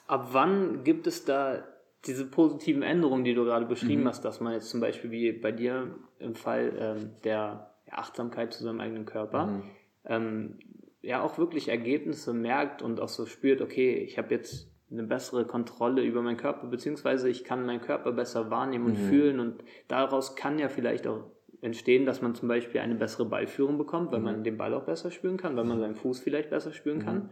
Ab 0.07 0.29
wann 0.31 0.83
gibt 0.83 1.07
es 1.07 1.25
da 1.25 1.63
diese 2.05 2.25
positiven 2.25 2.83
Änderungen, 2.83 3.23
die 3.23 3.33
du 3.33 3.45
gerade 3.45 3.65
beschrieben 3.65 4.03
mhm. 4.03 4.07
hast, 4.07 4.25
dass 4.25 4.41
man 4.41 4.53
jetzt 4.53 4.69
zum 4.69 4.81
Beispiel 4.81 5.11
wie 5.11 5.31
bei 5.31 5.51
dir 5.51 5.95
im 6.19 6.35
Fall 6.35 6.73
ähm, 6.77 7.11
der 7.23 7.72
Achtsamkeit 7.97 8.53
zu 8.53 8.63
seinem 8.63 8.79
eigenen 8.79 9.05
Körper, 9.05 9.47
mhm. 9.47 9.63
ähm, 10.05 10.59
ja 11.01 11.21
auch 11.21 11.37
wirklich 11.37 11.69
Ergebnisse 11.69 12.33
merkt 12.33 12.81
und 12.81 12.99
auch 12.99 13.09
so 13.09 13.25
spürt, 13.25 13.61
okay, 13.61 13.95
ich 13.95 14.17
habe 14.17 14.33
jetzt 14.33 14.71
eine 14.89 15.03
bessere 15.03 15.45
Kontrolle 15.45 16.03
über 16.03 16.21
meinen 16.21 16.37
Körper, 16.37 16.67
beziehungsweise 16.67 17.29
ich 17.29 17.43
kann 17.43 17.65
meinen 17.65 17.81
Körper 17.81 18.11
besser 18.11 18.51
wahrnehmen 18.51 18.85
und 18.85 18.99
mhm. 18.99 19.09
fühlen 19.09 19.39
und 19.39 19.63
daraus 19.87 20.35
kann 20.35 20.59
ja 20.59 20.69
vielleicht 20.69 21.07
auch 21.07 21.25
entstehen, 21.61 22.05
dass 22.05 22.21
man 22.21 22.35
zum 22.35 22.47
Beispiel 22.47 22.81
eine 22.81 22.95
bessere 22.95 23.25
Ballführung 23.25 23.77
bekommt, 23.77 24.11
weil 24.11 24.19
mhm. 24.19 24.25
man 24.25 24.43
den 24.43 24.57
Ball 24.57 24.73
auch 24.73 24.83
besser 24.83 25.11
spüren 25.11 25.37
kann, 25.37 25.55
weil 25.55 25.63
man 25.63 25.79
seinen 25.79 25.95
Fuß 25.95 26.19
vielleicht 26.19 26.49
besser 26.49 26.73
spüren 26.73 26.99
kann. 26.99 27.29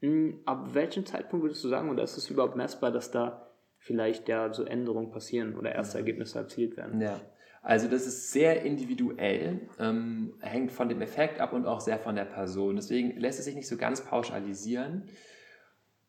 Mhm. 0.00 0.08
Hm, 0.08 0.40
ab 0.44 0.74
welchem 0.74 1.06
Zeitpunkt 1.06 1.44
würdest 1.44 1.62
du 1.64 1.68
sagen, 1.68 1.90
oder 1.90 2.02
ist 2.02 2.16
es 2.16 2.30
überhaupt 2.30 2.56
messbar, 2.56 2.90
dass 2.90 3.10
da 3.10 3.50
vielleicht 3.78 4.28
ja 4.28 4.52
so 4.52 4.64
Änderungen 4.64 5.10
passieren 5.10 5.56
oder 5.56 5.74
erste 5.74 5.98
Ergebnisse 5.98 6.38
erzielt 6.38 6.76
werden? 6.76 7.00
Ja, 7.00 7.20
also 7.66 7.88
das 7.88 8.06
ist 8.06 8.30
sehr 8.30 8.62
individuell, 8.62 9.58
ähm, 9.80 10.34
hängt 10.38 10.70
von 10.70 10.88
dem 10.88 11.02
Effekt 11.02 11.40
ab 11.40 11.52
und 11.52 11.66
auch 11.66 11.80
sehr 11.80 11.98
von 11.98 12.14
der 12.14 12.24
Person. 12.24 12.76
Deswegen 12.76 13.18
lässt 13.18 13.40
es 13.40 13.46
sich 13.46 13.56
nicht 13.56 13.66
so 13.66 13.76
ganz 13.76 14.04
pauschalisieren. 14.04 15.06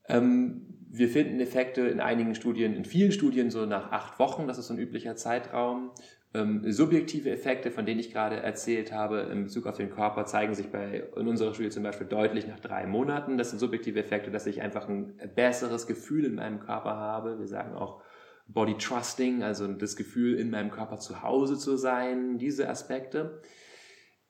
Ähm, 0.07 0.67
wir 0.87 1.09
finden 1.09 1.39
Effekte 1.39 1.81
in 1.87 1.99
einigen 1.99 2.35
Studien, 2.35 2.75
in 2.75 2.85
vielen 2.85 3.11
Studien 3.11 3.49
so 3.49 3.65
nach 3.65 3.91
acht 3.91 4.19
Wochen, 4.19 4.47
das 4.47 4.59
ist 4.59 4.67
so 4.67 4.75
ein 4.75 4.79
üblicher 4.79 5.15
Zeitraum. 5.15 5.89
Ähm, 6.35 6.71
subjektive 6.71 7.31
Effekte, 7.31 7.71
von 7.71 7.87
denen 7.87 8.01
ich 8.01 8.13
gerade 8.13 8.35
erzählt 8.35 8.91
habe, 8.91 9.21
in 9.31 9.45
Bezug 9.45 9.65
auf 9.65 9.77
den 9.77 9.89
Körper, 9.89 10.25
zeigen 10.27 10.53
sich 10.53 10.67
bei, 10.67 11.05
in 11.15 11.27
unserer 11.27 11.55
Studie 11.55 11.71
zum 11.71 11.81
Beispiel 11.81 12.05
deutlich 12.05 12.45
nach 12.45 12.59
drei 12.59 12.85
Monaten. 12.85 13.39
Das 13.39 13.49
sind 13.49 13.57
subjektive 13.57 13.99
Effekte, 13.99 14.29
dass 14.29 14.45
ich 14.45 14.61
einfach 14.61 14.87
ein 14.87 15.19
besseres 15.33 15.87
Gefühl 15.87 16.25
in 16.25 16.35
meinem 16.35 16.59
Körper 16.59 16.97
habe. 16.97 17.39
Wir 17.39 17.47
sagen 17.47 17.73
auch 17.73 18.03
Body 18.47 18.77
Trusting, 18.77 19.43
also 19.43 19.67
das 19.67 19.95
Gefühl, 19.95 20.39
in 20.39 20.49
meinem 20.49 20.71
Körper 20.71 20.97
zu 20.97 21.21
Hause 21.21 21.57
zu 21.57 21.77
sein, 21.77 22.37
diese 22.37 22.69
Aspekte. 22.69 23.41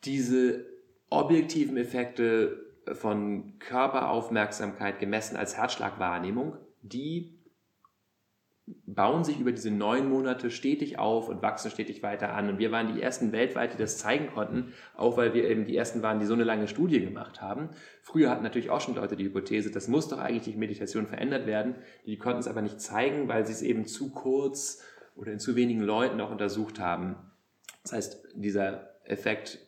Diese 0.04 0.66
objektiven 1.10 1.78
Effekte 1.78 2.66
von 2.94 3.60
Körperaufmerksamkeit 3.60 5.00
gemessen 5.00 5.38
als 5.38 5.58
Herzschlagwahrnehmung, 5.58 6.58
die 6.82 7.37
bauen 8.86 9.24
sich 9.24 9.40
über 9.40 9.54
diese 9.54 9.72
neun 9.72 10.10
Monate 10.10 10.52
stetig 10.52 11.00
auf 11.00 11.30
und 11.30 11.42
wachsen 11.42 11.72
stetig 11.72 12.04
weiter 12.04 12.34
an. 12.34 12.50
Und 12.50 12.60
wir 12.60 12.72
waren 12.72 12.94
die 12.94 13.02
ersten 13.02 13.32
weltweit, 13.32 13.74
die 13.74 13.78
das 13.78 13.98
zeigen 13.98 14.28
konnten, 14.28 14.74
auch 14.96 15.16
weil 15.16 15.34
wir 15.34 15.50
eben 15.50 15.66
die 15.66 15.78
ersten 15.78 16.02
waren, 16.02 16.20
die 16.20 16.26
so 16.26 16.34
eine 16.34 16.44
lange 16.44 16.68
Studie 16.68 17.00
gemacht 17.00 17.42
haben. 17.42 17.70
Früher 18.02 18.30
hatten 18.30 18.44
natürlich 18.44 18.70
auch 18.70 18.82
schon 18.82 18.96
Leute 18.96 19.16
die 19.16 19.24
Hypothese, 19.24 19.72
das 19.72 19.88
muss 19.88 20.10
doch 20.10 20.20
eigentlich 20.20 20.54
die 20.54 20.60
Meditation 20.60 21.08
verändert 21.08 21.46
werden. 21.48 21.76
Die 22.06 22.18
konnten 22.18 22.40
es 22.40 22.48
aber 22.48 22.62
nicht 22.62 22.82
zeigen, 22.82 23.30
weil 23.30 23.46
sie 23.46 23.54
es 23.54 23.62
eben 23.62 23.86
zu 23.86 24.12
kurz 24.12 24.84
oder 25.16 25.32
in 25.32 25.40
zu 25.40 25.56
wenigen 25.56 25.82
Leuten 25.82 26.20
auch 26.20 26.32
untersucht 26.32 26.80
haben. 26.80 27.16
Das 27.84 27.94
heißt, 27.94 28.28
dieser 28.36 28.90
Effekt 29.06 29.60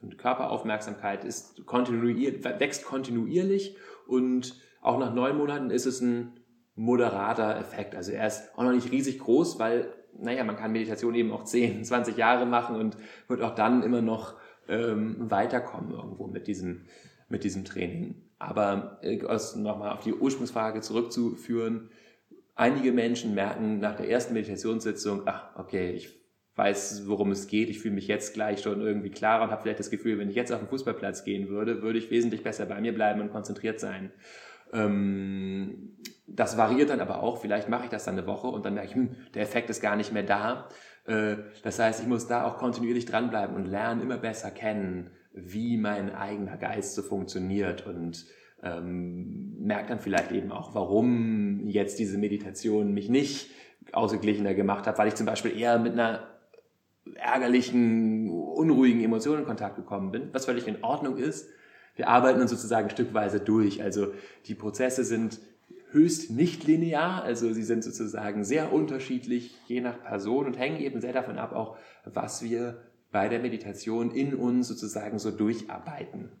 von 0.00 0.16
Körperaufmerksamkeit 0.16 1.24
ist 1.24 1.66
kontinuier 1.66 2.42
wächst 2.58 2.84
kontinuierlich 2.84 3.76
und 4.06 4.56
auch 4.80 4.98
nach 4.98 5.14
neun 5.14 5.36
Monaten 5.36 5.70
ist 5.70 5.86
es 5.86 6.00
ein 6.00 6.40
moderater 6.76 7.58
Effekt. 7.58 7.94
Also 7.94 8.12
er 8.12 8.26
ist 8.26 8.50
auch 8.56 8.64
noch 8.64 8.72
nicht 8.72 8.90
riesig 8.90 9.18
groß, 9.18 9.58
weil, 9.58 9.92
naja, 10.18 10.44
man 10.44 10.56
kann 10.56 10.72
Meditation 10.72 11.14
eben 11.14 11.32
auch 11.32 11.44
10, 11.44 11.84
20 11.84 12.16
Jahre 12.18 12.46
machen 12.46 12.76
und 12.76 12.96
wird 13.28 13.42
auch 13.42 13.54
dann 13.54 13.82
immer 13.82 14.02
noch 14.02 14.34
ähm, 14.68 15.30
weiterkommen 15.30 15.92
irgendwo 15.92 16.26
mit 16.26 16.46
diesem, 16.46 16.86
mit 17.28 17.44
diesem 17.44 17.64
Training. 17.64 18.22
Aber 18.38 18.98
äh, 19.02 19.18
nochmal 19.56 19.92
auf 19.92 20.02
die 20.02 20.14
Ursprungsfrage 20.14 20.80
zurückzuführen, 20.80 21.90
einige 22.54 22.92
Menschen 22.92 23.34
merken 23.34 23.78
nach 23.78 23.96
der 23.96 24.08
ersten 24.08 24.34
Meditationssitzung, 24.34 25.22
ach, 25.26 25.56
okay, 25.56 25.92
ich 25.92 26.24
weiß, 26.56 27.08
worum 27.08 27.32
es 27.32 27.48
geht, 27.48 27.68
ich 27.68 27.80
fühle 27.80 27.94
mich 27.94 28.06
jetzt 28.06 28.34
gleich 28.34 28.62
schon 28.62 28.80
irgendwie 28.80 29.10
klarer 29.10 29.44
und 29.44 29.50
habe 29.50 29.62
vielleicht 29.62 29.80
das 29.80 29.90
Gefühl, 29.90 30.18
wenn 30.18 30.30
ich 30.30 30.36
jetzt 30.36 30.52
auf 30.52 30.60
den 30.60 30.68
Fußballplatz 30.68 31.24
gehen 31.24 31.48
würde, 31.48 31.82
würde 31.82 31.98
ich 31.98 32.10
wesentlich 32.10 32.42
besser 32.42 32.66
bei 32.66 32.80
mir 32.80 32.94
bleiben 32.94 33.20
und 33.20 33.32
konzentriert 33.32 33.80
sein. 33.80 34.12
Ähm, 34.72 35.96
das 36.26 36.56
variiert 36.56 36.90
dann 36.90 37.00
aber 37.00 37.22
auch. 37.22 37.38
Vielleicht 37.38 37.68
mache 37.68 37.84
ich 37.84 37.90
das 37.90 38.04
dann 38.04 38.18
eine 38.18 38.26
Woche 38.26 38.48
und 38.48 38.64
dann 38.64 38.74
merke 38.74 38.88
ich, 38.88 38.94
hm, 38.94 39.10
der 39.34 39.42
Effekt 39.42 39.70
ist 39.70 39.80
gar 39.80 39.96
nicht 39.96 40.12
mehr 40.12 40.22
da. 40.22 40.68
Äh, 41.06 41.36
das 41.62 41.78
heißt, 41.78 42.00
ich 42.00 42.06
muss 42.06 42.26
da 42.26 42.44
auch 42.44 42.58
kontinuierlich 42.58 43.06
dranbleiben 43.06 43.54
und 43.54 43.66
lernen, 43.66 44.00
immer 44.00 44.18
besser 44.18 44.50
kennen, 44.50 45.10
wie 45.32 45.76
mein 45.76 46.14
eigener 46.14 46.56
Geist 46.56 46.94
so 46.94 47.02
funktioniert 47.02 47.86
und 47.86 48.24
ähm, 48.62 49.56
merke 49.58 49.88
dann 49.88 50.00
vielleicht 50.00 50.32
eben 50.32 50.50
auch, 50.50 50.74
warum 50.74 51.66
jetzt 51.68 51.98
diese 51.98 52.18
Meditation 52.18 52.94
mich 52.94 53.08
nicht 53.08 53.50
ausgeglichener 53.92 54.54
gemacht 54.54 54.86
hat, 54.86 54.98
weil 54.98 55.08
ich 55.08 55.14
zum 55.14 55.26
Beispiel 55.26 55.58
eher 55.58 55.78
mit 55.78 55.92
einer 55.92 56.26
ärgerlichen, 57.16 58.30
unruhigen 58.30 59.02
Emotion 59.02 59.40
in 59.40 59.44
Kontakt 59.44 59.76
gekommen 59.76 60.10
bin, 60.10 60.30
was 60.32 60.46
völlig 60.46 60.66
in 60.66 60.82
Ordnung 60.82 61.18
ist. 61.18 61.50
Wir 61.96 62.08
arbeiten 62.08 62.40
uns 62.40 62.50
sozusagen 62.50 62.90
stückweise 62.90 63.40
durch. 63.40 63.82
Also 63.82 64.12
die 64.46 64.54
Prozesse 64.54 65.04
sind 65.04 65.38
höchst 65.90 66.30
nicht 66.30 66.64
linear, 66.64 67.22
also 67.22 67.52
sie 67.52 67.62
sind 67.62 67.84
sozusagen 67.84 68.44
sehr 68.44 68.72
unterschiedlich 68.72 69.56
je 69.68 69.80
nach 69.80 70.02
Person 70.02 70.46
und 70.46 70.58
hängen 70.58 70.80
eben 70.80 71.00
sehr 71.00 71.12
davon 71.12 71.38
ab, 71.38 71.52
auch 71.52 71.76
was 72.04 72.42
wir 72.42 72.82
bei 73.12 73.28
der 73.28 73.38
Meditation 73.38 74.10
in 74.10 74.34
uns 74.34 74.66
sozusagen 74.66 75.20
so 75.20 75.30
durcharbeiten. 75.30 76.32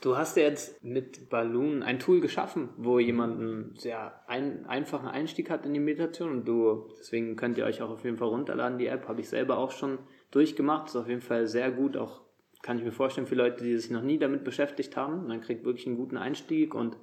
Du 0.00 0.16
hast 0.16 0.36
ja 0.36 0.44
jetzt 0.44 0.82
mit 0.82 1.28
Balloon 1.28 1.82
ein 1.82 1.98
Tool 1.98 2.20
geschaffen, 2.20 2.70
wo 2.78 2.98
jemand 2.98 3.38
einen 3.38 3.76
sehr 3.76 4.22
ein, 4.28 4.64
einfachen 4.64 5.08
Einstieg 5.08 5.50
hat 5.50 5.66
in 5.66 5.74
die 5.74 5.80
Meditation 5.80 6.30
und 6.30 6.44
du, 6.46 6.88
deswegen 6.98 7.36
könnt 7.36 7.58
ihr 7.58 7.66
euch 7.66 7.82
auch 7.82 7.90
auf 7.90 8.04
jeden 8.04 8.16
Fall 8.16 8.28
runterladen, 8.28 8.78
die 8.78 8.86
App, 8.86 9.08
habe 9.08 9.20
ich 9.20 9.28
selber 9.28 9.58
auch 9.58 9.72
schon 9.72 9.98
durchgemacht, 10.30 10.88
ist 10.88 10.96
auf 10.96 11.08
jeden 11.08 11.20
Fall 11.20 11.48
sehr 11.48 11.70
gut, 11.70 11.98
auch 11.98 12.22
kann 12.62 12.78
ich 12.78 12.84
mir 12.84 12.92
vorstellen 12.92 13.26
für 13.26 13.34
Leute, 13.34 13.64
die 13.64 13.76
sich 13.76 13.90
noch 13.90 14.02
nie 14.02 14.18
damit 14.18 14.44
beschäftigt 14.44 14.96
haben, 14.96 15.26
man 15.26 15.40
kriegt 15.40 15.64
wirklich 15.64 15.86
einen 15.86 15.96
guten 15.96 16.16
Einstieg 16.16 16.74
und 16.74 16.96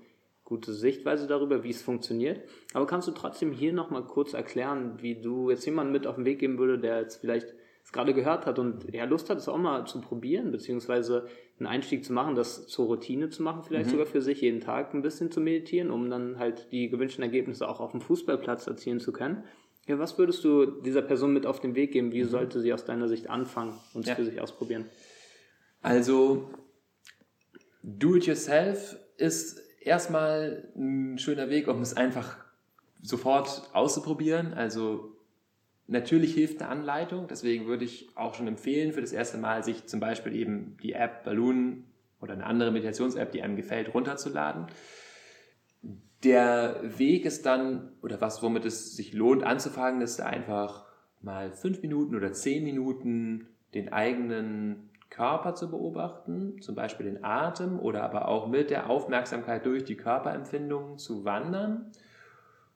gute 0.43 0.71
Sichtweise 0.73 1.27
darüber, 1.27 1.63
wie 1.63 1.71
es 1.71 1.81
funktioniert. 1.81 2.39
Aber 2.73 2.87
kannst 2.87 3.07
du 3.07 3.11
trotzdem 3.11 3.51
hier 3.51 3.73
nochmal 3.73 4.05
kurz 4.05 4.33
erklären, 4.33 4.97
wie 5.01 5.15
du 5.15 5.49
jetzt 5.49 5.65
jemanden 5.65 5.91
mit 5.91 6.07
auf 6.07 6.15
den 6.15 6.25
Weg 6.25 6.39
geben 6.39 6.57
würde, 6.57 6.79
der 6.79 7.01
jetzt 7.01 7.17
vielleicht 7.17 7.53
es 7.83 7.93
gerade 7.93 8.13
gehört 8.13 8.45
hat 8.45 8.59
und 8.59 8.93
ja 8.93 9.05
Lust 9.05 9.29
hat, 9.29 9.37
es 9.37 9.47
auch 9.47 9.57
mal 9.57 9.85
zu 9.87 10.01
probieren, 10.01 10.51
beziehungsweise 10.51 11.27
einen 11.57 11.67
Einstieg 11.67 12.03
zu 12.03 12.11
machen, 12.11 12.35
das 12.35 12.67
zur 12.67 12.85
Routine 12.87 13.29
zu 13.29 13.43
machen, 13.43 13.63
vielleicht 13.63 13.87
mhm. 13.87 13.91
sogar 13.91 14.05
für 14.05 14.21
sich 14.21 14.41
jeden 14.41 14.59
Tag 14.59 14.93
ein 14.93 15.01
bisschen 15.01 15.31
zu 15.31 15.39
meditieren, 15.39 15.89
um 15.89 16.09
dann 16.09 16.37
halt 16.37 16.71
die 16.73 16.89
gewünschten 16.89 17.23
Ergebnisse 17.23 17.67
auch 17.67 17.79
auf 17.79 17.91
dem 17.91 18.01
Fußballplatz 18.01 18.67
erzielen 18.67 18.99
zu 18.99 19.13
können. 19.13 19.43
Ja, 19.87 19.99
was 19.99 20.17
würdest 20.17 20.43
du 20.43 20.65
dieser 20.65 21.01
Person 21.01 21.31
mit 21.31 21.45
auf 21.45 21.61
den 21.61 21.75
Weg 21.75 21.93
geben? 21.93 22.11
Wie 22.11 22.23
mhm. 22.23 22.27
sollte 22.27 22.59
sie 22.59 22.73
aus 22.73 22.83
deiner 22.83 23.07
Sicht 23.07 23.29
anfangen 23.29 23.73
und 23.93 24.01
es 24.01 24.09
ja. 24.09 24.15
für 24.15 24.25
sich 24.25 24.41
ausprobieren? 24.41 24.85
Also, 25.81 26.49
do 27.83 28.15
it 28.15 28.25
yourself 28.25 28.97
ist 29.17 29.61
erstmal 29.81 30.69
ein 30.75 31.17
schöner 31.17 31.49
Weg, 31.49 31.67
um 31.67 31.81
es 31.81 31.95
einfach 31.95 32.37
sofort 33.01 33.69
auszuprobieren. 33.73 34.53
Also 34.53 35.17
Natürlich 35.89 36.33
hilft 36.33 36.61
eine 36.61 36.69
Anleitung, 36.69 37.27
deswegen 37.29 37.65
würde 37.65 37.85
ich 37.85 38.09
auch 38.15 38.33
schon 38.33 38.47
empfehlen, 38.47 38.91
für 38.91 38.99
das 38.99 39.13
erste 39.13 39.37
Mal 39.37 39.63
sich 39.63 39.87
zum 39.87 40.01
Beispiel 40.01 40.35
eben 40.35 40.75
die 40.83 40.91
App 40.91 41.23
Balloon 41.23 41.85
oder 42.19 42.33
eine 42.33 42.45
andere 42.45 42.71
Meditations-App, 42.71 43.31
die 43.31 43.41
einem 43.41 43.55
gefällt, 43.55 43.93
runterzuladen. 43.93 44.67
Der 46.25 46.81
Weg 46.83 47.23
ist 47.23 47.45
dann, 47.45 47.93
oder 48.01 48.19
was, 48.19 48.43
womit 48.43 48.65
es 48.65 48.97
sich 48.97 49.13
lohnt 49.13 49.43
anzufangen, 49.43 50.01
ist 50.01 50.19
einfach 50.19 50.85
mal 51.21 51.53
fünf 51.53 51.81
Minuten 51.81 52.15
oder 52.15 52.33
zehn 52.33 52.65
Minuten 52.65 53.47
den 53.73 53.93
eigenen 53.93 54.89
Körper 55.09 55.55
zu 55.55 55.69
beobachten, 55.69 56.61
zum 56.61 56.75
Beispiel 56.75 57.05
den 57.05 57.23
Atem 57.23 57.79
oder 57.79 58.03
aber 58.03 58.27
auch 58.27 58.47
mit 58.47 58.69
der 58.69 58.89
Aufmerksamkeit 58.89 59.65
durch 59.65 59.83
die 59.85 59.95
Körperempfindungen 59.95 60.97
zu 60.97 61.25
wandern. 61.25 61.91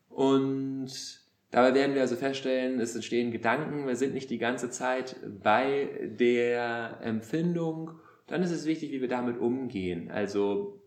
Und 0.09 1.21
Dabei 1.51 1.73
werden 1.73 1.93
wir 1.93 2.01
also 2.01 2.15
feststellen, 2.15 2.79
es 2.79 2.95
entstehen 2.95 3.31
Gedanken, 3.31 3.85
wir 3.85 3.97
sind 3.97 4.13
nicht 4.13 4.29
die 4.29 4.37
ganze 4.37 4.69
Zeit 4.69 5.17
bei 5.43 5.89
der 6.17 6.99
Empfindung. 7.01 7.91
Dann 8.27 8.41
ist 8.41 8.51
es 8.51 8.65
wichtig, 8.65 8.91
wie 8.93 9.01
wir 9.01 9.09
damit 9.09 9.37
umgehen. 9.37 10.09
Also 10.09 10.81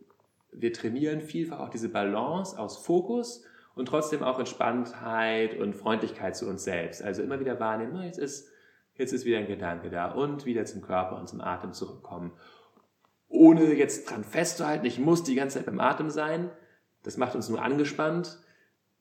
wir 0.53 0.73
trainieren 0.73 1.21
vielfach 1.21 1.61
auch 1.61 1.69
diese 1.69 1.91
Balance 1.91 2.59
aus 2.59 2.79
Fokus 2.79 3.45
und 3.75 3.87
trotzdem 3.87 4.23
auch 4.23 4.39
Entspanntheit 4.39 5.59
und 5.59 5.75
Freundlichkeit 5.75 6.35
zu 6.35 6.49
uns 6.49 6.65
selbst. 6.65 7.03
Also 7.03 7.23
immer 7.23 7.41
wieder 7.41 7.61
wahrnehmen, 7.61 8.03
jetzt 8.03 8.19
ist, 8.19 8.51
jetzt 8.97 9.13
ist 9.13 9.25
wieder 9.25 9.39
ein 9.39 9.47
Gedanke 9.47 9.91
da 9.91 10.11
und 10.11 10.45
wieder 10.45 10.65
zum 10.65 10.83
Körper 10.83 11.19
und 11.19 11.29
zum 11.29 11.41
Atem 11.41 11.73
zurückkommen. 11.73 12.33
Ohne 13.29 13.75
jetzt 13.75 14.11
dran 14.11 14.25
festzuhalten, 14.25 14.87
ich 14.87 14.99
muss 14.99 15.25
die 15.25 15.35
ganze 15.35 15.59
Zeit 15.59 15.67
beim 15.67 15.81
Atem 15.81 16.11
sein. 16.11 16.51
Das 17.03 17.17
macht 17.17 17.35
uns 17.35 17.49
nur 17.49 17.63
angespannt 17.63 18.39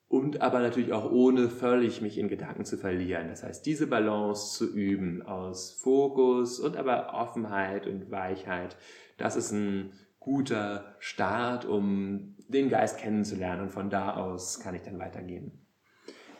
und 0.08 0.42
aber 0.42 0.60
natürlich 0.60 0.92
auch 0.92 1.10
ohne 1.10 1.48
völlig 1.48 2.00
mich 2.00 2.18
in 2.18 2.28
Gedanken 2.28 2.64
zu 2.64 2.76
verlieren. 2.76 3.28
Das 3.28 3.42
heißt, 3.42 3.64
diese 3.64 3.86
Balance 3.86 4.56
zu 4.56 4.72
üben 4.72 5.22
aus 5.22 5.72
Fokus 5.72 6.60
und 6.60 6.76
aber 6.76 7.14
Offenheit 7.14 7.86
und 7.86 8.10
Weichheit, 8.10 8.76
das 9.16 9.36
ist 9.36 9.52
ein 9.52 9.92
guter 10.20 10.96
Start, 10.98 11.64
um 11.64 12.36
den 12.48 12.68
Geist 12.68 12.98
kennenzulernen 12.98 13.62
und 13.62 13.70
von 13.70 13.90
da 13.90 14.14
aus 14.14 14.60
kann 14.60 14.74
ich 14.74 14.82
dann 14.82 14.98
weitergehen. 14.98 15.63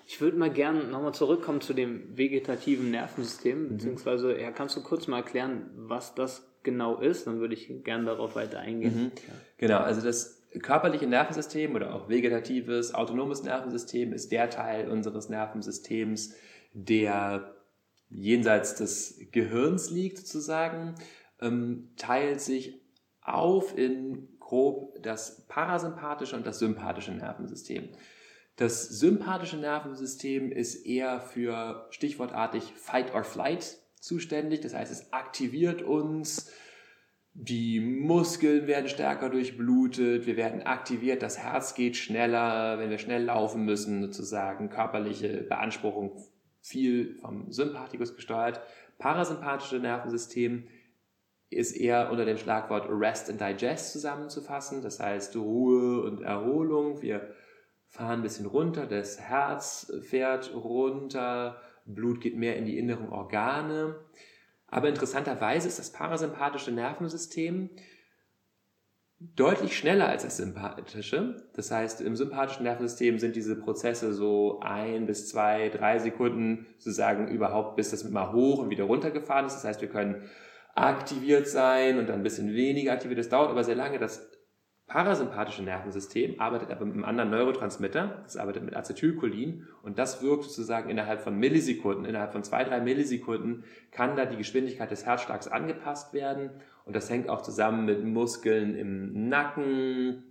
Ich 0.07 0.21
würde 0.21 0.37
mal 0.37 0.51
gerne 0.51 0.85
nochmal 0.85 1.15
zurückkommen 1.15 1.61
zu 1.61 1.73
dem 1.73 2.17
vegetativen 2.17 2.91
Nervensystem, 2.91 3.63
mhm. 3.63 3.69
beziehungsweise 3.71 4.39
ja, 4.39 4.51
kannst 4.51 4.77
du 4.77 4.83
kurz 4.83 5.07
mal 5.07 5.19
erklären, 5.19 5.71
was 5.75 6.15
das 6.15 6.47
genau 6.63 7.01
ist? 7.01 7.27
Dann 7.27 7.41
würde 7.41 7.55
ich 7.55 7.71
gerne 7.85 8.05
darauf 8.05 8.37
weiter 8.37 8.59
eingehen. 8.59 9.05
Mhm. 9.05 9.13
Genau, 9.59 9.79
also 9.79 10.01
das 10.01 10.43
körperliche 10.61 11.07
Nervensystem 11.07 11.75
oder 11.75 11.95
auch 11.95 12.09
vegetatives, 12.09 12.95
autonomes 12.95 13.43
Nervensystem 13.43 14.13
ist 14.13 14.31
der 14.31 14.51
Teil 14.51 14.89
unseres 14.89 15.29
Nervensystems, 15.29 16.35
der 16.73 17.55
jenseits 18.09 18.77
des 18.77 19.21
Gehirns 19.33 19.91
liegt 19.91 20.19
sozusagen, 20.19 20.95
ähm, 21.41 21.91
teilt 21.97 22.41
sich 22.41 22.81
auf 23.21 23.77
in 23.77 24.29
grob 24.39 25.03
das 25.03 25.47
parasympathische 25.49 26.37
und 26.37 26.47
das 26.47 26.59
sympathische 26.59 27.13
Nervensystem. 27.13 27.89
Das 28.57 28.89
sympathische 28.89 29.57
Nervensystem 29.57 30.53
ist 30.53 30.87
eher 30.87 31.21
für 31.21 31.87
stichwortartig 31.91 32.73
Fight 32.77 33.13
or 33.15 33.25
Flight 33.25 33.79
zuständig. 33.99 34.61
Das 34.61 34.75
heißt, 34.75 34.93
es 34.93 35.13
aktiviert 35.13 35.83
uns, 35.83 36.53
die 37.37 37.81
Muskeln 37.81 38.69
werden 38.69 38.89
stärker 38.89 39.29
durchblutet, 39.29 40.27
wir 40.27 40.37
werden 40.37 40.63
aktiviert, 40.63 41.21
das 41.21 41.37
Herz 41.39 41.75
geht 41.75 41.97
schneller, 41.97 42.79
wenn 42.79 42.91
wir 42.91 42.99
schnell 42.99 43.25
laufen 43.25 43.65
müssen, 43.65 44.03
sozusagen 44.03 44.71
körperliche 44.71 45.43
Beanspruchung 45.49 46.23
viel 46.61 47.17
vom 47.17 47.51
Sympathikus 47.51 48.15
gesteuert. 48.15 48.61
Parasympathische 48.99 49.81
Nervensystem 49.81 50.69
ist 51.51 51.77
eher 51.77 52.13
unter 52.13 52.25
dem 52.25 52.37
Schlagwort 52.37 52.87
Rest 52.89 53.29
and 53.29 53.41
Digest 53.41 53.93
zusammenzufassen, 53.93 54.81
das 54.81 55.01
heißt 55.01 55.35
Ruhe 55.35 56.03
und 56.03 56.23
Erholung. 56.23 57.03
Wir 57.03 57.35
fahren 57.95 58.19
ein 58.19 58.23
bisschen 58.23 58.47
runter, 58.47 58.87
das 58.87 59.21
Herz 59.21 59.93
fährt 60.03 60.53
runter, 60.53 61.61
Blut 61.87 62.21
geht 62.21 62.37
mehr 62.37 62.57
in 62.57 62.65
die 62.65 62.77
inneren 62.77 63.09
Organe. 63.09 63.95
Aber 64.67 64.89
interessanterweise 64.89 65.69
ist 65.69 65.79
das 65.79 65.93
parasympathische 65.93 66.73
Nervensystem 66.73 67.71
deutlich 69.21 69.77
schneller 69.77 70.09
als 70.09 70.25
das 70.25 70.39
sympathische. 70.39 71.37
Das 71.55 71.71
heißt, 71.71 72.01
im 72.01 72.17
sympathischen 72.17 72.65
Nervensystem 72.65 73.21
sind 73.21 73.37
diese 73.37 73.55
Prozesse 73.55 74.13
so 74.13 74.59
ein 74.61 75.07
bis 75.07 75.29
zwei, 75.29 75.69
drei 75.69 76.01
Sekunden 76.01 76.67
sozusagen 76.79 77.29
überhaupt, 77.29 77.77
bis 77.77 77.91
das 77.91 78.03
mal 78.11 78.33
hoch 78.33 78.59
und 78.59 78.71
wieder 78.71 78.85
runtergefahren 78.85 79.47
ist. 79.47 79.55
Das 79.55 79.65
heißt, 79.65 79.81
wir 79.81 79.89
können 79.89 80.29
aktiviert 80.75 81.47
sein 81.47 82.01
und 82.01 82.09
dann 82.09 82.17
ein 82.17 82.25
bisschen 82.25 82.55
weniger 82.55 82.93
aktiviert. 82.93 83.21
Das 83.21 83.29
dauert 83.29 83.51
aber 83.51 83.63
sehr 83.63 83.77
lange. 83.77 84.01
Das 84.01 84.34
parasympathische 84.87 85.63
Nervensystem 85.63 86.39
arbeitet 86.41 86.71
aber 86.71 86.85
mit 86.85 86.95
einem 86.95 87.05
anderen 87.05 87.31
Neurotransmitter, 87.31 88.23
das 88.23 88.37
arbeitet 88.37 88.65
mit 88.65 88.77
Acetylcholin 88.77 89.67
und 89.83 89.99
das 89.99 90.23
wirkt 90.23 90.45
sozusagen 90.45 90.91
innerhalb 90.91 91.23
von 91.23 91.39
Millisekunden, 91.39 92.05
innerhalb 92.05 92.33
von 92.33 92.45
zwei, 92.45 92.65
drei 92.65 92.81
Millisekunden 92.81 93.65
kann 93.91 94.15
da 94.17 94.27
die 94.27 94.37
Geschwindigkeit 94.37 94.91
des 94.91 95.07
Herzschlags 95.07 95.49
angepasst 95.49 96.13
werden 96.13 96.51
und 96.85 96.95
das 96.95 97.09
hängt 97.09 97.29
auch 97.29 97.43
zusammen 97.43 97.87
mit 97.87 98.05
Muskeln 98.05 98.75
im 98.75 99.29
Nacken, 99.29 100.25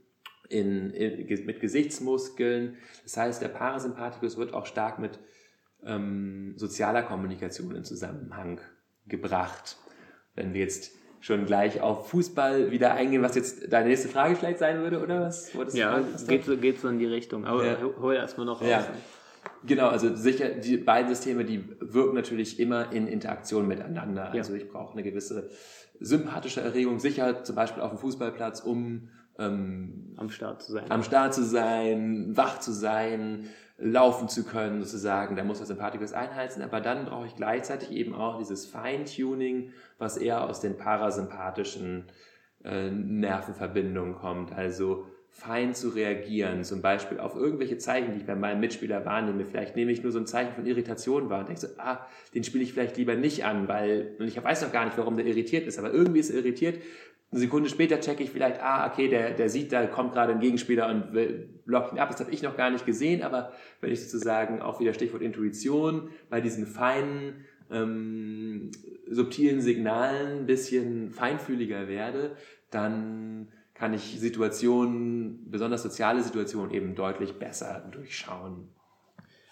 in, 0.50 0.92
in, 0.92 1.46
mit 1.46 1.60
Gesichtsmuskeln. 1.60 2.78
Das 3.04 3.18
heißt, 3.18 3.42
der 3.42 3.48
Parasympathikus 3.48 4.38
wird 4.38 4.54
auch 4.54 4.66
stark 4.66 5.00
mit 5.00 5.20
ähm, 5.84 6.54
sozialer 6.58 7.04
Kommunikation 7.04 7.76
in 7.76 7.84
Zusammenhang 7.84 8.62
gebracht. 9.08 9.78
Wenn 10.36 10.54
wir 10.54 10.62
jetzt 10.62 10.96
schon 11.24 11.46
gleich 11.46 11.80
auf 11.80 12.10
Fußball 12.10 12.70
wieder 12.72 12.96
eingehen, 12.96 13.22
was 13.22 13.34
jetzt 13.36 13.72
deine 13.72 13.88
nächste 13.88 14.10
Frage 14.10 14.36
vielleicht 14.36 14.60
sein 14.60 14.82
würde, 14.82 15.02
oder 15.02 15.22
was? 15.22 15.54
ja, 15.74 16.02
geht 16.28 16.44
so, 16.44 16.58
geht 16.58 16.82
so 16.82 16.90
in 16.90 17.00
die 17.00 17.06
Richtung. 17.06 17.46
Aber 17.46 17.66
ja. 17.66 17.78
hol 18.02 18.14
erstmal 18.14 18.46
noch 18.46 18.60
raus. 18.60 18.70
Ja. 18.70 18.86
Genau, 19.66 19.88
also 19.88 20.14
sicher, 20.16 20.50
die 20.50 20.76
beiden 20.76 21.08
Systeme, 21.08 21.46
die 21.46 21.64
wirken 21.80 22.16
natürlich 22.16 22.60
immer 22.60 22.92
in 22.92 23.08
Interaktion 23.08 23.70
miteinander. 23.70 24.32
Ja. 24.34 24.42
Also 24.42 24.54
ich 24.54 24.68
brauche 24.68 24.92
eine 24.92 25.04
gewisse 25.04 25.50
sympathische 26.02 26.60
Erregung, 26.60 27.00
sicher 27.00 27.46
zum 27.46 27.56
Beispiel 27.56 27.82
auf 27.82 27.92
dem 27.92 28.00
Fußballplatz, 28.00 28.60
um 28.60 29.08
ähm, 29.40 30.16
am 30.18 30.30
Start 30.30 30.62
zu 30.62 30.74
sein. 30.74 30.92
Am 30.92 31.04
Start 31.04 31.34
zu 31.34 31.46
sein, 31.46 32.36
wach 32.36 32.60
zu 32.60 32.74
sein, 32.74 33.48
laufen 33.84 34.30
zu 34.30 34.44
können, 34.44 34.82
sozusagen. 34.82 35.36
Da 35.36 35.44
muss 35.44 35.58
der 35.58 35.68
Sympathikus 35.68 36.14
einheizen, 36.14 36.62
aber 36.64 36.82
dann 36.82 37.06
brauche 37.06 37.28
ich 37.28 37.36
gleichzeitig 37.36 37.92
eben 37.92 38.16
auch 38.16 38.38
dieses 38.38 38.66
Feintuning, 38.66 39.72
was 39.98 40.18
eher 40.18 40.44
aus 40.44 40.62
den 40.62 40.78
parasympathischen 40.78 42.06
äh, 42.64 42.90
Nervenverbindungen 42.90 44.16
kommt. 44.16 44.54
Also 44.54 45.06
fein 45.30 45.74
zu 45.74 45.90
reagieren, 45.90 46.64
zum 46.64 46.82
Beispiel 46.82 47.20
auf 47.20 47.36
irgendwelche 47.36 47.80
Zeichen, 47.80 48.12
die 48.14 48.20
ich 48.20 48.26
bei 48.26 48.36
meinem 48.36 48.60
Mitspieler 48.60 49.04
wahrnehme. 49.04 49.46
Vielleicht 49.46 49.76
nehme 49.76 49.92
ich 49.92 50.04
nur 50.04 50.12
so 50.12 50.20
ein 50.20 50.28
Zeichen 50.28 50.54
von 50.54 50.66
Irritation 50.66 51.30
wahr 51.30 51.40
und 51.40 51.50
denke 51.50 51.62
so, 51.62 51.68
ah, 51.80 52.06
den 52.36 52.44
spiele 52.44 52.64
ich 52.64 52.72
vielleicht 52.72 52.98
lieber 52.98 53.16
nicht 53.16 53.44
an, 53.44 53.68
weil, 53.68 54.16
und 54.20 54.28
ich 54.28 54.42
weiß 54.42 54.62
noch 54.62 54.72
gar 54.72 54.86
nicht, 54.86 54.98
warum 54.98 55.18
der 55.18 55.26
irritiert 55.26 55.66
ist, 55.66 55.80
aber 55.80 55.92
irgendwie 55.92 56.20
ist 56.20 56.30
er 56.30 56.38
irritiert, 56.38 56.80
eine 57.34 57.40
Sekunde 57.40 57.68
später 57.68 58.00
checke 58.00 58.22
ich 58.22 58.30
vielleicht, 58.30 58.62
ah, 58.62 58.88
okay, 58.88 59.08
der, 59.08 59.32
der 59.32 59.50
sieht, 59.50 59.72
da 59.72 59.88
kommt 59.88 60.14
gerade 60.14 60.34
ein 60.34 60.40
Gegenspieler 60.40 60.88
und 60.88 61.66
blockt 61.66 61.92
ihn 61.92 61.98
ab. 61.98 62.12
Das 62.12 62.20
habe 62.20 62.30
ich 62.30 62.44
noch 62.44 62.56
gar 62.56 62.70
nicht 62.70 62.86
gesehen, 62.86 63.24
aber 63.24 63.52
wenn 63.82 63.92
ich 63.92 64.04
sozusagen 64.04 64.62
auch 64.62 64.80
wieder 64.80 64.94
Stichwort 64.94 65.24
Intuition 65.24 66.12
bei 66.30 66.42
diesen 66.42 66.68
feinen, 66.68 67.46
ähm, 67.72 68.70
subtilen 69.10 69.62
Signalen 69.62 70.42
ein 70.42 70.46
bisschen 70.46 71.10
feinfühliger 71.10 71.88
werde, 71.88 72.36
dann 72.70 73.48
kann 73.74 73.96
ich 73.96 74.20
Situationen, 74.20 75.50
besonders 75.50 75.82
soziale 75.82 76.22
Situationen 76.22 76.72
eben 76.72 76.94
deutlich 76.94 77.40
besser 77.40 77.90
durchschauen. 77.92 78.70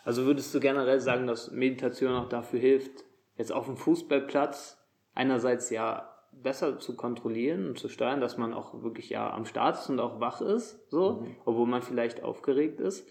Also 0.04 0.26
würdest 0.26 0.54
du 0.54 0.60
generell 0.60 1.00
sagen, 1.00 1.26
dass 1.26 1.50
Meditation 1.50 2.13
auch 2.13 2.30
dafür 2.30 2.60
hilft, 2.60 3.06
jetzt 3.38 3.52
auf 3.52 3.65
dem 3.65 3.76
Fußballplatz 3.76 4.78
einerseits 5.15 5.72
ja 5.72 6.11
besser 6.32 6.80
zu 6.80 6.96
kontrollieren 6.96 7.67
und 7.67 7.80
zu 7.80 7.88
steuern, 7.88 8.22
dass 8.22 8.38
man 8.38 8.54
auch 8.54 8.82
wirklich 8.82 9.10
ja 9.10 9.32
am 9.32 9.46
Start 9.46 9.78
ist 9.78 9.89
und 9.89 10.00
auch 10.00 10.20
wach 10.20 10.41
ist, 10.41 10.89
so, 10.89 11.22
mhm. 11.22 11.36
obwohl 11.46 11.67
man 11.67 11.82
vielleicht 11.82 12.24
aufgeregt 12.24 12.80
ist. 12.80 13.08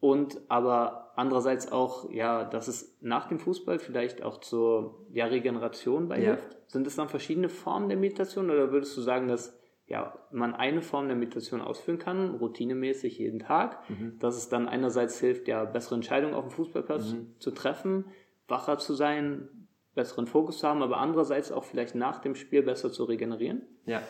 Und 0.00 0.40
aber 0.48 1.12
andererseits 1.14 1.70
auch, 1.70 2.10
ja, 2.10 2.44
dass 2.44 2.66
es 2.66 2.98
nach 3.00 3.28
dem 3.28 3.38
Fußball 3.38 3.78
vielleicht 3.78 4.22
auch 4.22 4.38
zur 4.38 5.06
ja, 5.12 5.26
Regeneration 5.26 6.08
beihilft. 6.08 6.52
Ja. 6.52 6.58
Sind 6.66 6.86
es 6.86 6.96
dann 6.96 7.08
verschiedene 7.08 7.48
Formen 7.48 7.88
der 7.88 7.98
Meditation 7.98 8.50
oder 8.50 8.72
würdest 8.72 8.96
du 8.96 9.00
sagen, 9.00 9.28
dass 9.28 9.56
ja, 9.86 10.18
man 10.30 10.54
eine 10.54 10.80
Form 10.80 11.06
der 11.06 11.16
Meditation 11.16 11.60
ausführen 11.60 11.98
kann, 11.98 12.36
routinemäßig 12.36 13.18
jeden 13.18 13.40
Tag, 13.40 13.88
mhm. 13.90 14.18
dass 14.18 14.36
es 14.36 14.48
dann 14.48 14.66
einerseits 14.66 15.20
hilft, 15.20 15.48
ja, 15.48 15.64
bessere 15.64 15.96
Entscheidungen 15.96 16.34
auf 16.34 16.46
dem 16.46 16.50
Fußballplatz 16.50 17.12
mhm. 17.12 17.34
zu 17.38 17.50
treffen, 17.50 18.06
wacher 18.48 18.78
zu 18.78 18.94
sein, 18.94 19.61
besseren 19.94 20.26
Fokus 20.26 20.58
zu 20.58 20.68
haben, 20.68 20.82
aber 20.82 20.98
andererseits 20.98 21.52
auch 21.52 21.64
vielleicht 21.64 21.94
nach 21.94 22.20
dem 22.20 22.34
Spiel 22.34 22.62
besser 22.62 22.92
zu 22.92 23.04
regenerieren? 23.04 23.62
Ja. 23.86 24.02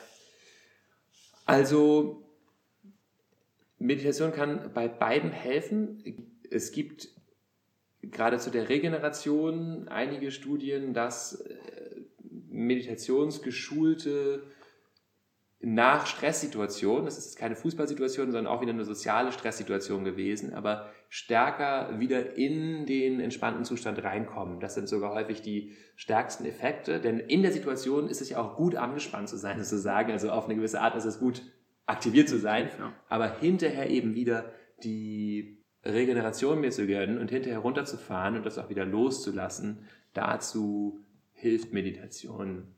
Also 1.44 2.22
Meditation 3.78 4.32
kann 4.32 4.70
bei 4.72 4.88
beiden 4.88 5.30
helfen. 5.30 6.30
Es 6.50 6.72
gibt 6.72 7.08
gerade 8.02 8.38
zu 8.38 8.50
der 8.50 8.68
Regeneration 8.68 9.88
einige 9.88 10.30
Studien, 10.30 10.94
dass 10.94 11.40
äh, 11.40 12.02
meditationsgeschulte 12.48 14.44
nach 15.64 16.07
Stresssituationen, 16.07 17.05
das 17.05 17.18
ist 17.18 17.37
keine 17.37 17.55
Fußballsituation, 17.55 18.33
sondern 18.33 18.53
auch 18.53 18.61
wieder 18.61 18.72
eine 18.72 18.85
soziale 18.85 19.31
Stresssituation 19.31 20.05
gewesen, 20.05 20.55
aber 20.55 20.90
stärker 21.09 22.01
wieder 22.01 22.37
in 22.37 22.85
den 22.85 23.20
entspannten 23.20 23.64
Zustand 23.64 24.03
reinkommen. 24.03 24.59
Das 24.59 24.75
sind 24.75 24.88
sogar 24.88 25.14
häufig 25.14 25.40
die 25.40 25.72
stärksten 25.94 26.44
Effekte, 26.46 27.01
denn 27.01 27.20
in 27.20 27.42
der 27.42 27.53
Situation 27.53 28.09
ist 28.09 28.20
es 28.20 28.31
ja 28.31 28.38
auch 28.38 28.57
gut 28.57 28.75
angespannt 28.75 29.29
zu 29.29 29.37
sein, 29.37 29.59
sozusagen, 29.62 30.11
also 30.11 30.31
auf 30.31 30.46
eine 30.46 30.57
gewisse 30.57 30.81
Art 30.81 30.96
ist 30.96 31.05
es 31.05 31.20
gut 31.20 31.42
aktiviert 31.87 32.29
zu 32.29 32.38
sein, 32.38 32.68
aber 33.09 33.38
hinterher 33.38 33.88
eben 33.88 34.14
wieder 34.14 34.53
die 34.83 35.62
Regeneration 35.85 36.61
mir 36.61 36.70
zu 36.70 36.87
gönnen 36.87 37.18
und 37.18 37.31
hinterher 37.31 37.59
runterzufahren 37.59 38.37
und 38.37 38.46
das 38.46 38.59
auch 38.59 38.68
wieder 38.68 38.85
loszulassen, 38.85 39.87
dazu 40.12 41.01
hilft 41.33 41.72
Meditation 41.72 42.75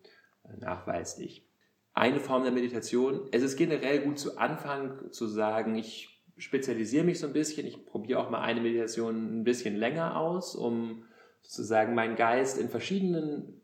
nachweislich. 0.59 1.47
Eine 1.95 2.19
Form 2.19 2.43
der 2.43 2.53
Meditation, 2.53 3.29
es 3.31 3.43
ist 3.43 3.57
generell 3.57 4.01
gut 4.01 4.19
zu 4.19 4.37
Anfang 4.37 5.13
zu 5.13 5.29
sagen, 5.29 5.77
ich 5.77 6.23
spezialisiere 6.37 7.05
mich 7.05 7.21
so 7.21 7.29
ein 7.29 7.33
bisschen, 7.33 7.67
ich 7.67 7.87
probiere 7.87 8.19
auch 8.19 8.31
mal 8.31 8.41
eine 8.41 8.61
Meditation 8.61 9.41
ein 9.41 9.45
bisschen 9.45 9.77
länger 9.77 10.19
aus, 10.19 10.57
um 10.57 11.05
sozusagen 11.43 11.95
meinen 11.95 12.17
Geist 12.17 12.59
in 12.59 12.69
verschiedenen 12.69 13.61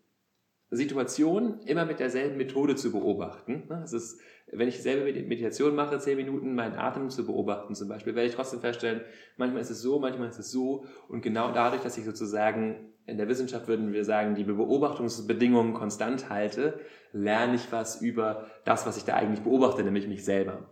Situationen 0.70 1.60
immer 1.62 1.84
mit 1.84 1.98
derselben 1.98 2.36
Methode 2.36 2.76
zu 2.76 2.92
beobachten. 2.92 3.68
Es 3.82 3.92
ist 3.92 4.20
wenn 4.52 4.68
ich 4.68 4.82
selber 4.82 5.04
Meditation 5.04 5.74
mache, 5.74 5.98
zehn 5.98 6.16
Minuten 6.16 6.54
meinen 6.54 6.76
Atem 6.76 7.10
zu 7.10 7.24
beobachten 7.24 7.74
zum 7.74 7.88
Beispiel, 7.88 8.14
werde 8.14 8.28
ich 8.28 8.34
trotzdem 8.34 8.60
feststellen, 8.60 9.02
manchmal 9.36 9.62
ist 9.62 9.70
es 9.70 9.80
so, 9.80 9.98
manchmal 9.98 10.28
ist 10.28 10.38
es 10.38 10.50
so. 10.50 10.86
Und 11.08 11.22
genau 11.22 11.52
dadurch, 11.52 11.82
dass 11.82 11.98
ich 11.98 12.04
sozusagen 12.04 12.90
in 13.06 13.16
der 13.16 13.28
Wissenschaft 13.28 13.68
würden 13.68 13.92
wir 13.92 14.04
sagen, 14.04 14.34
die 14.34 14.44
Beobachtungsbedingungen 14.44 15.74
konstant 15.74 16.30
halte, 16.30 16.80
lerne 17.12 17.56
ich 17.56 17.72
was 17.72 18.00
über 18.00 18.46
das, 18.64 18.86
was 18.86 18.96
ich 18.96 19.04
da 19.04 19.14
eigentlich 19.14 19.40
beobachte, 19.40 19.82
nämlich 19.82 20.06
mich 20.06 20.24
selber. 20.24 20.70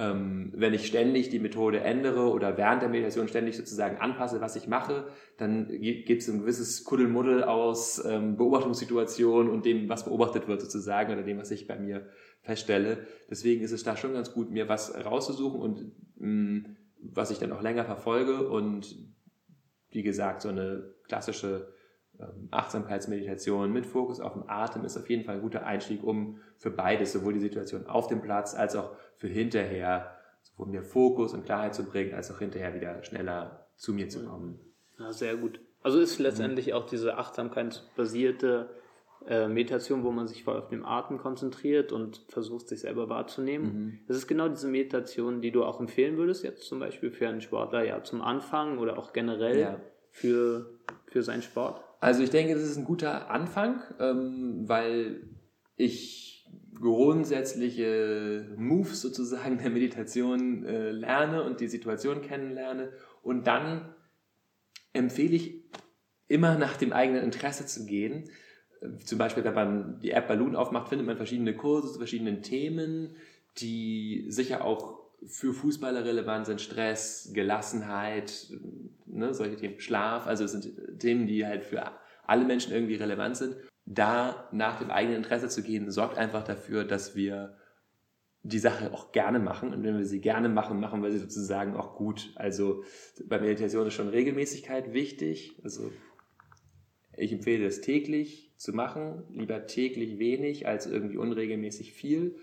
Ähm, 0.00 0.52
wenn 0.54 0.74
ich 0.74 0.86
ständig 0.86 1.28
die 1.28 1.40
Methode 1.40 1.80
ändere 1.80 2.30
oder 2.30 2.56
während 2.56 2.82
der 2.82 2.88
Meditation 2.88 3.26
ständig 3.26 3.56
sozusagen 3.56 3.96
anpasse, 3.96 4.40
was 4.40 4.54
ich 4.54 4.68
mache, 4.68 5.08
dann 5.38 5.66
gibt 5.66 6.22
es 6.22 6.28
ein 6.28 6.40
gewisses 6.40 6.84
Kuddelmuddel 6.84 7.42
aus 7.42 8.04
ähm, 8.04 8.36
Beobachtungssituationen 8.36 9.50
und 9.50 9.64
dem, 9.64 9.88
was 9.88 10.04
beobachtet 10.04 10.46
wird 10.46 10.60
sozusagen 10.60 11.12
oder 11.12 11.22
dem, 11.22 11.38
was 11.38 11.50
ich 11.50 11.66
bei 11.66 11.76
mir 11.76 12.06
feststelle. 12.48 13.06
Deswegen 13.30 13.62
ist 13.62 13.72
es 13.72 13.84
da 13.84 13.94
schon 13.94 14.14
ganz 14.14 14.32
gut, 14.32 14.50
mir 14.50 14.70
was 14.70 14.94
rauszusuchen 15.04 15.60
und 15.60 15.92
mh, 16.16 16.26
mm, 16.26 16.76
was 17.00 17.30
ich 17.30 17.38
dann 17.38 17.52
auch 17.52 17.60
länger 17.60 17.84
verfolge 17.84 18.48
und 18.48 18.96
wie 19.90 20.02
gesagt, 20.02 20.40
so 20.40 20.48
eine 20.48 20.94
klassische 21.06 21.72
ähm, 22.18 22.48
Achtsamkeitsmeditation 22.50 23.70
mit 23.70 23.84
Fokus 23.84 24.18
auf 24.18 24.32
den 24.32 24.48
Atem 24.48 24.84
ist 24.84 24.96
auf 24.96 25.08
jeden 25.10 25.24
Fall 25.24 25.36
ein 25.36 25.42
guter 25.42 25.66
Einstieg, 25.66 26.02
um 26.02 26.40
für 26.56 26.70
beides, 26.70 27.12
sowohl 27.12 27.34
die 27.34 27.40
Situation 27.40 27.86
auf 27.86 28.06
dem 28.08 28.22
Platz 28.22 28.54
als 28.54 28.74
auch 28.76 28.96
für 29.16 29.28
hinterher, 29.28 30.16
sowohl 30.42 30.68
mir 30.68 30.82
Fokus 30.82 31.34
und 31.34 31.44
Klarheit 31.44 31.74
zu 31.74 31.84
bringen, 31.84 32.14
als 32.14 32.30
auch 32.30 32.38
hinterher 32.38 32.74
wieder 32.74 33.04
schneller 33.04 33.66
zu 33.76 33.92
mir 33.92 34.08
zu 34.08 34.24
kommen. 34.24 34.58
Ja, 34.98 35.12
sehr 35.12 35.36
gut. 35.36 35.60
Also 35.82 36.00
ist 36.00 36.18
letztendlich 36.18 36.72
auch 36.72 36.86
diese 36.86 37.18
achtsamkeitsbasierte 37.18 38.70
äh, 39.26 39.48
Meditation, 39.48 40.04
wo 40.04 40.10
man 40.10 40.28
sich 40.28 40.44
voll 40.44 40.56
auf 40.56 40.68
den 40.68 40.84
Atem 40.84 41.18
konzentriert 41.18 41.92
und 41.92 42.24
versucht, 42.28 42.68
sich 42.68 42.80
selber 42.80 43.08
wahrzunehmen. 43.08 43.64
Mhm. 43.64 43.98
Das 44.06 44.16
ist 44.16 44.26
genau 44.26 44.48
diese 44.48 44.68
Meditation, 44.68 45.40
die 45.40 45.50
du 45.50 45.64
auch 45.64 45.80
empfehlen 45.80 46.16
würdest, 46.16 46.44
jetzt 46.44 46.62
zum 46.62 46.78
Beispiel 46.78 47.10
für 47.10 47.28
einen 47.28 47.40
Sportler, 47.40 47.84
ja, 47.84 48.02
zum 48.02 48.22
Anfang 48.22 48.78
oder 48.78 48.98
auch 48.98 49.12
generell 49.12 49.60
ja. 49.60 49.80
für, 50.10 50.78
für 51.06 51.22
seinen 51.22 51.42
Sport. 51.42 51.82
Also 52.00 52.22
ich 52.22 52.30
denke, 52.30 52.54
das 52.54 52.62
ist 52.62 52.76
ein 52.76 52.84
guter 52.84 53.30
Anfang, 53.30 53.82
ähm, 53.98 54.68
weil 54.68 55.28
ich 55.76 56.48
grundsätzliche 56.74 58.46
Moves 58.56 59.00
sozusagen 59.00 59.58
der 59.58 59.70
Meditation 59.70 60.64
äh, 60.64 60.90
lerne 60.90 61.42
und 61.42 61.60
die 61.60 61.68
Situation 61.68 62.22
kennenlerne 62.22 62.92
und 63.22 63.46
dann 63.46 63.94
empfehle 64.92 65.34
ich 65.34 65.64
immer 66.28 66.56
nach 66.56 66.76
dem 66.76 66.92
eigenen 66.92 67.24
Interesse 67.24 67.66
zu 67.66 67.84
gehen 67.84 68.30
zum 69.04 69.18
Beispiel, 69.18 69.44
wenn 69.44 69.54
man 69.54 70.00
die 70.00 70.10
App 70.10 70.28
Balloon 70.28 70.56
aufmacht, 70.56 70.88
findet 70.88 71.06
man 71.06 71.16
verschiedene 71.16 71.56
Kurse 71.56 71.92
zu 71.92 71.98
verschiedenen 71.98 72.42
Themen, 72.42 73.16
die 73.58 74.26
sicher 74.28 74.64
auch 74.64 74.98
für 75.26 75.52
Fußballer 75.52 76.04
relevant 76.04 76.46
sind. 76.46 76.60
Stress, 76.60 77.30
Gelassenheit, 77.34 78.52
ne, 79.06 79.34
solche 79.34 79.56
Themen, 79.56 79.80
Schlaf. 79.80 80.26
Also 80.26 80.44
es 80.44 80.52
sind 80.52 81.00
Themen, 81.00 81.26
die 81.26 81.44
halt 81.44 81.64
für 81.64 81.90
alle 82.26 82.44
Menschen 82.44 82.72
irgendwie 82.72 82.94
relevant 82.94 83.36
sind. 83.36 83.56
Da 83.84 84.48
nach 84.52 84.78
dem 84.78 84.90
eigenen 84.90 85.16
Interesse 85.16 85.48
zu 85.48 85.62
gehen, 85.62 85.90
sorgt 85.90 86.18
einfach 86.18 86.44
dafür, 86.44 86.84
dass 86.84 87.16
wir 87.16 87.56
die 88.42 88.58
Sache 88.58 88.92
auch 88.92 89.12
gerne 89.12 89.38
machen. 89.38 89.72
Und 89.72 89.82
wenn 89.82 89.98
wir 89.98 90.04
sie 90.04 90.20
gerne 90.20 90.48
machen, 90.48 90.78
machen 90.78 91.02
wir 91.02 91.10
sie 91.10 91.18
sozusagen 91.18 91.76
auch 91.76 91.96
gut. 91.96 92.32
Also 92.36 92.84
bei 93.26 93.40
Meditation 93.40 93.86
ist 93.86 93.94
schon 93.94 94.08
Regelmäßigkeit 94.08 94.92
wichtig. 94.92 95.60
Also 95.64 95.90
ich 97.18 97.32
empfehle 97.32 97.64
das 97.64 97.80
täglich 97.80 98.52
zu 98.56 98.72
machen, 98.72 99.22
lieber 99.32 99.66
täglich 99.66 100.18
wenig 100.18 100.66
als 100.66 100.86
irgendwie 100.86 101.16
unregelmäßig 101.16 101.92
viel. 101.92 102.36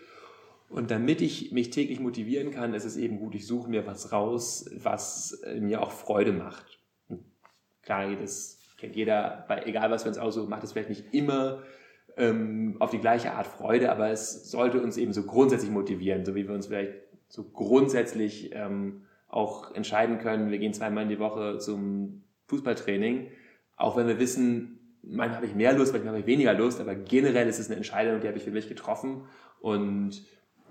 Und 0.70 0.92
damit 0.92 1.22
ich 1.22 1.52
mich 1.52 1.70
täglich 1.70 2.00
motivieren 2.00 2.52
kann, 2.52 2.74
ist 2.74 2.86
es 2.86 2.98
eben 2.98 3.20
gut, 3.20 3.36
ich 3.36 3.46
suche 3.46 3.70
mir 3.70 3.86
was 3.86 4.12
raus, 4.12 4.70
was 4.82 5.42
mir 5.60 5.82
auch 5.82 5.92
Freude 5.92 6.32
macht. 6.32 6.80
Klar, 7.84 8.16
das 8.16 8.60
kennt 8.78 8.96
jeder, 8.96 9.46
bei, 9.48 9.64
egal 9.64 9.92
was 9.92 10.04
wir 10.06 10.10
uns 10.10 10.18
aussuchen, 10.18 10.50
macht 10.50 10.64
es 10.64 10.72
vielleicht 10.72 10.90
nicht 10.90 11.14
immer 11.14 11.64
ähm, 12.18 12.78
auf 12.80 12.90
die 12.90 13.00
gleiche 13.00 13.34
Art 13.34 13.48
Freude, 13.48 13.92
aber 13.92 14.10
es 14.10 14.50
sollte 14.50 14.82
uns 14.82 14.98
eben 14.98 15.14
so 15.14 15.24
grundsätzlich 15.24 15.72
motivieren, 15.72 16.26
so 16.26 16.34
wie 16.36 16.48
wir 16.48 16.56
uns 16.56 16.68
vielleicht 16.68 16.94
so 17.28 17.44
grundsätzlich 17.44 18.52
ähm, 18.54 19.04
auch 19.28 19.74
entscheiden 19.76 20.18
können, 20.18 20.52
wir 20.52 20.60
gehen 20.60 20.74
zweimal 20.74 21.04
in 21.04 21.10
die 21.10 21.20
Woche 21.20 21.58
zum 21.58 22.24
Fußballtraining, 22.48 23.28
auch 23.76 23.98
wenn 23.98 24.08
wir 24.08 24.20
wissen, 24.20 24.98
manchmal 25.04 25.38
habe 25.38 25.46
ich 25.46 25.56
mehr 25.56 25.74
Lust, 25.74 25.94
manchmal 25.94 26.14
habe 26.14 26.22
ich 26.22 26.28
weniger 26.28 26.54
Lust, 26.54 26.80
aber 26.80 26.96
generell 26.96 27.48
ist 27.48 27.60
es 27.60 27.68
eine 27.68 27.78
Entscheidung, 27.78 28.22
die 28.22 28.28
habe 28.28 28.38
ich 28.38 28.44
für 28.44 28.52
mich 28.52 28.68
getroffen 28.68 29.24
und 29.60 30.24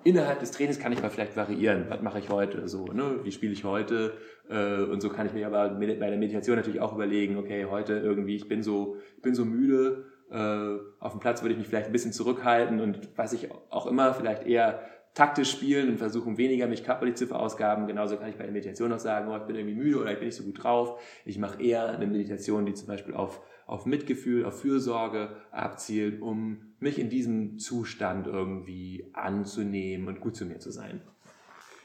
innerhalb 0.05 0.41
des 0.41 0.51
Trainings 0.51 0.79
kann 0.79 0.93
ich 0.93 1.03
mal 1.03 1.11
vielleicht 1.11 1.37
variieren. 1.37 1.87
Was 1.89 2.03
mache 2.03 2.19
ich 2.19 2.29
heute? 2.29 2.69
So, 2.69 2.87
ne? 2.87 3.21
Wie 3.23 3.33
spiele 3.33 3.53
ich 3.53 3.65
heute? 3.65 4.13
Äh, 4.49 4.83
und 4.83 5.01
so 5.01 5.09
kann 5.09 5.27
ich 5.27 5.33
mir 5.33 5.47
aber 5.47 5.71
bei 5.71 5.87
der 5.87 6.19
Meditation 6.19 6.57
natürlich 6.57 6.81
auch 6.81 6.95
überlegen, 6.95 7.39
okay, 7.39 7.67
heute 7.67 7.95
irgendwie, 7.95 8.37
ich 8.37 8.49
bin 8.49 8.63
so, 8.63 8.97
ich 9.17 9.23
bin 9.23 9.35
so 9.35 9.45
müde, 9.45 10.05
äh, 10.31 10.79
auf 11.01 11.13
dem 11.13 11.21
Platz 11.21 11.43
würde 11.43 11.55
ich 11.55 11.59
mich 11.59 11.69
vielleicht 11.69 11.87
ein 11.87 11.93
bisschen 11.93 12.13
zurückhalten 12.13 12.81
und 12.81 13.09
was 13.17 13.33
ich 13.33 13.49
auch 13.71 13.87
immer, 13.87 14.15
vielleicht 14.15 14.47
eher 14.47 14.81
taktisch 15.15 15.51
spielen 15.51 15.89
und 15.89 15.99
versuchen 15.99 16.37
weniger 16.37 16.67
mich 16.67 16.85
körperlich 16.85 17.15
zu 17.15 17.27
verausgaben. 17.27 17.87
Genauso 17.87 18.17
kann 18.17 18.29
ich 18.29 18.37
bei 18.37 18.45
der 18.45 18.53
Meditation 18.53 18.93
auch 18.93 18.99
sagen, 18.99 19.31
oh, 19.31 19.37
ich 19.37 19.45
bin 19.45 19.57
irgendwie 19.57 19.77
müde 19.77 20.01
oder 20.01 20.13
ich 20.13 20.19
bin 20.19 20.27
nicht 20.27 20.37
so 20.37 20.45
gut 20.45 20.63
drauf. 20.63 21.01
Ich 21.25 21.39
mache 21.39 21.63
eher 21.63 21.89
eine 21.89 22.07
Meditation, 22.07 22.67
die 22.67 22.75
zum 22.75 22.89
Beispiel 22.89 23.15
auf 23.15 23.41
auf 23.67 23.87
Mitgefühl, 23.87 24.45
auf 24.45 24.61
Fürsorge 24.61 25.37
abzielt, 25.51 26.21
um 26.21 26.75
mich 26.81 26.99
in 26.99 27.09
diesem 27.09 27.59
Zustand 27.59 28.27
irgendwie 28.27 29.09
anzunehmen 29.15 30.09
und 30.09 30.21
gut 30.21 30.37
zu 30.37 30.45
mir 30.45 30.59
zu 30.59 30.71
sein. 30.71 31.01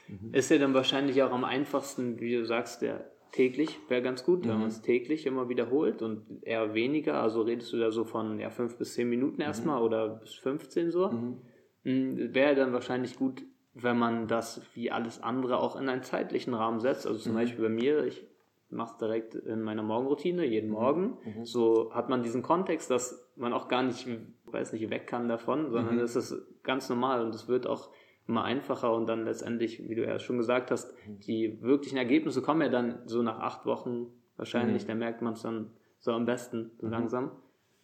Mhm. 0.08 0.34
Ist 0.34 0.50
ja 0.50 0.58
dann 0.58 0.74
wahrscheinlich 0.74 1.22
auch 1.22 1.32
am 1.32 1.44
einfachsten, 1.44 2.20
wie 2.20 2.34
du 2.34 2.44
sagst, 2.44 2.82
der 2.82 3.10
täglich 3.32 3.78
wäre 3.88 4.02
ganz 4.02 4.24
gut, 4.24 4.44
wenn 4.44 4.54
mhm. 4.54 4.60
man 4.60 4.68
es 4.68 4.82
täglich 4.82 5.24
immer 5.24 5.48
wiederholt 5.48 6.02
und 6.02 6.42
eher 6.42 6.74
weniger. 6.74 7.22
Also 7.22 7.42
redest 7.42 7.72
du 7.72 7.78
da 7.78 7.90
so 7.90 8.04
von 8.04 8.38
ja, 8.40 8.50
fünf 8.50 8.76
bis 8.76 8.94
zehn 8.94 9.08
Minuten 9.08 9.40
erstmal 9.40 9.78
mhm. 9.78 9.86
oder 9.86 10.08
bis 10.08 10.34
15 10.34 10.90
so. 10.90 11.08
Mhm. 11.08 11.38
Mhm. 11.84 12.34
Wäre 12.34 12.54
dann 12.54 12.72
wahrscheinlich 12.72 13.16
gut, 13.16 13.42
wenn 13.74 13.98
man 13.98 14.28
das 14.28 14.62
wie 14.74 14.90
alles 14.90 15.22
andere 15.22 15.58
auch 15.58 15.76
in 15.76 15.88
einen 15.88 16.02
zeitlichen 16.02 16.54
Rahmen 16.54 16.80
setzt. 16.80 17.06
Also 17.06 17.18
zum 17.18 17.32
mhm. 17.32 17.36
Beispiel 17.36 17.64
bei 17.64 17.70
mir, 17.70 18.04
ich 18.04 18.26
mache 18.70 18.92
es 18.92 18.98
direkt 18.98 19.34
in 19.34 19.62
meiner 19.62 19.82
Morgenroutine, 19.82 20.44
jeden 20.44 20.68
mhm. 20.68 20.74
Morgen. 20.74 21.18
Mhm. 21.24 21.44
So 21.44 21.92
hat 21.94 22.08
man 22.08 22.22
diesen 22.22 22.42
Kontext, 22.42 22.90
dass 22.90 23.30
man 23.36 23.52
auch 23.52 23.68
gar 23.68 23.82
nicht, 23.82 24.06
weiß 24.46 24.72
nicht, 24.72 24.90
weg 24.90 25.06
kann 25.06 25.28
davon, 25.28 25.70
sondern 25.70 25.96
mhm. 25.96 26.02
es 26.02 26.16
ist 26.16 26.34
ganz 26.62 26.88
normal 26.88 27.24
und 27.24 27.34
es 27.34 27.48
wird 27.48 27.66
auch 27.66 27.90
immer 28.26 28.44
einfacher 28.44 28.94
und 28.94 29.06
dann 29.06 29.24
letztendlich, 29.24 29.88
wie 29.88 29.94
du 29.94 30.04
ja 30.04 30.18
schon 30.18 30.38
gesagt 30.38 30.70
hast, 30.70 30.94
mhm. 31.06 31.18
die 31.20 31.62
wirklichen 31.62 31.96
Ergebnisse 31.96 32.42
kommen 32.42 32.62
ja 32.62 32.68
dann 32.68 33.02
so 33.06 33.22
nach 33.22 33.40
acht 33.40 33.66
Wochen 33.66 34.06
wahrscheinlich, 34.36 34.84
mhm. 34.84 34.88
da 34.88 34.94
merkt 34.94 35.22
man 35.22 35.32
es 35.32 35.42
dann 35.42 35.70
so 35.98 36.12
am 36.12 36.24
besten, 36.26 36.70
so 36.78 36.86
mhm. 36.86 36.92
langsam. 36.92 37.32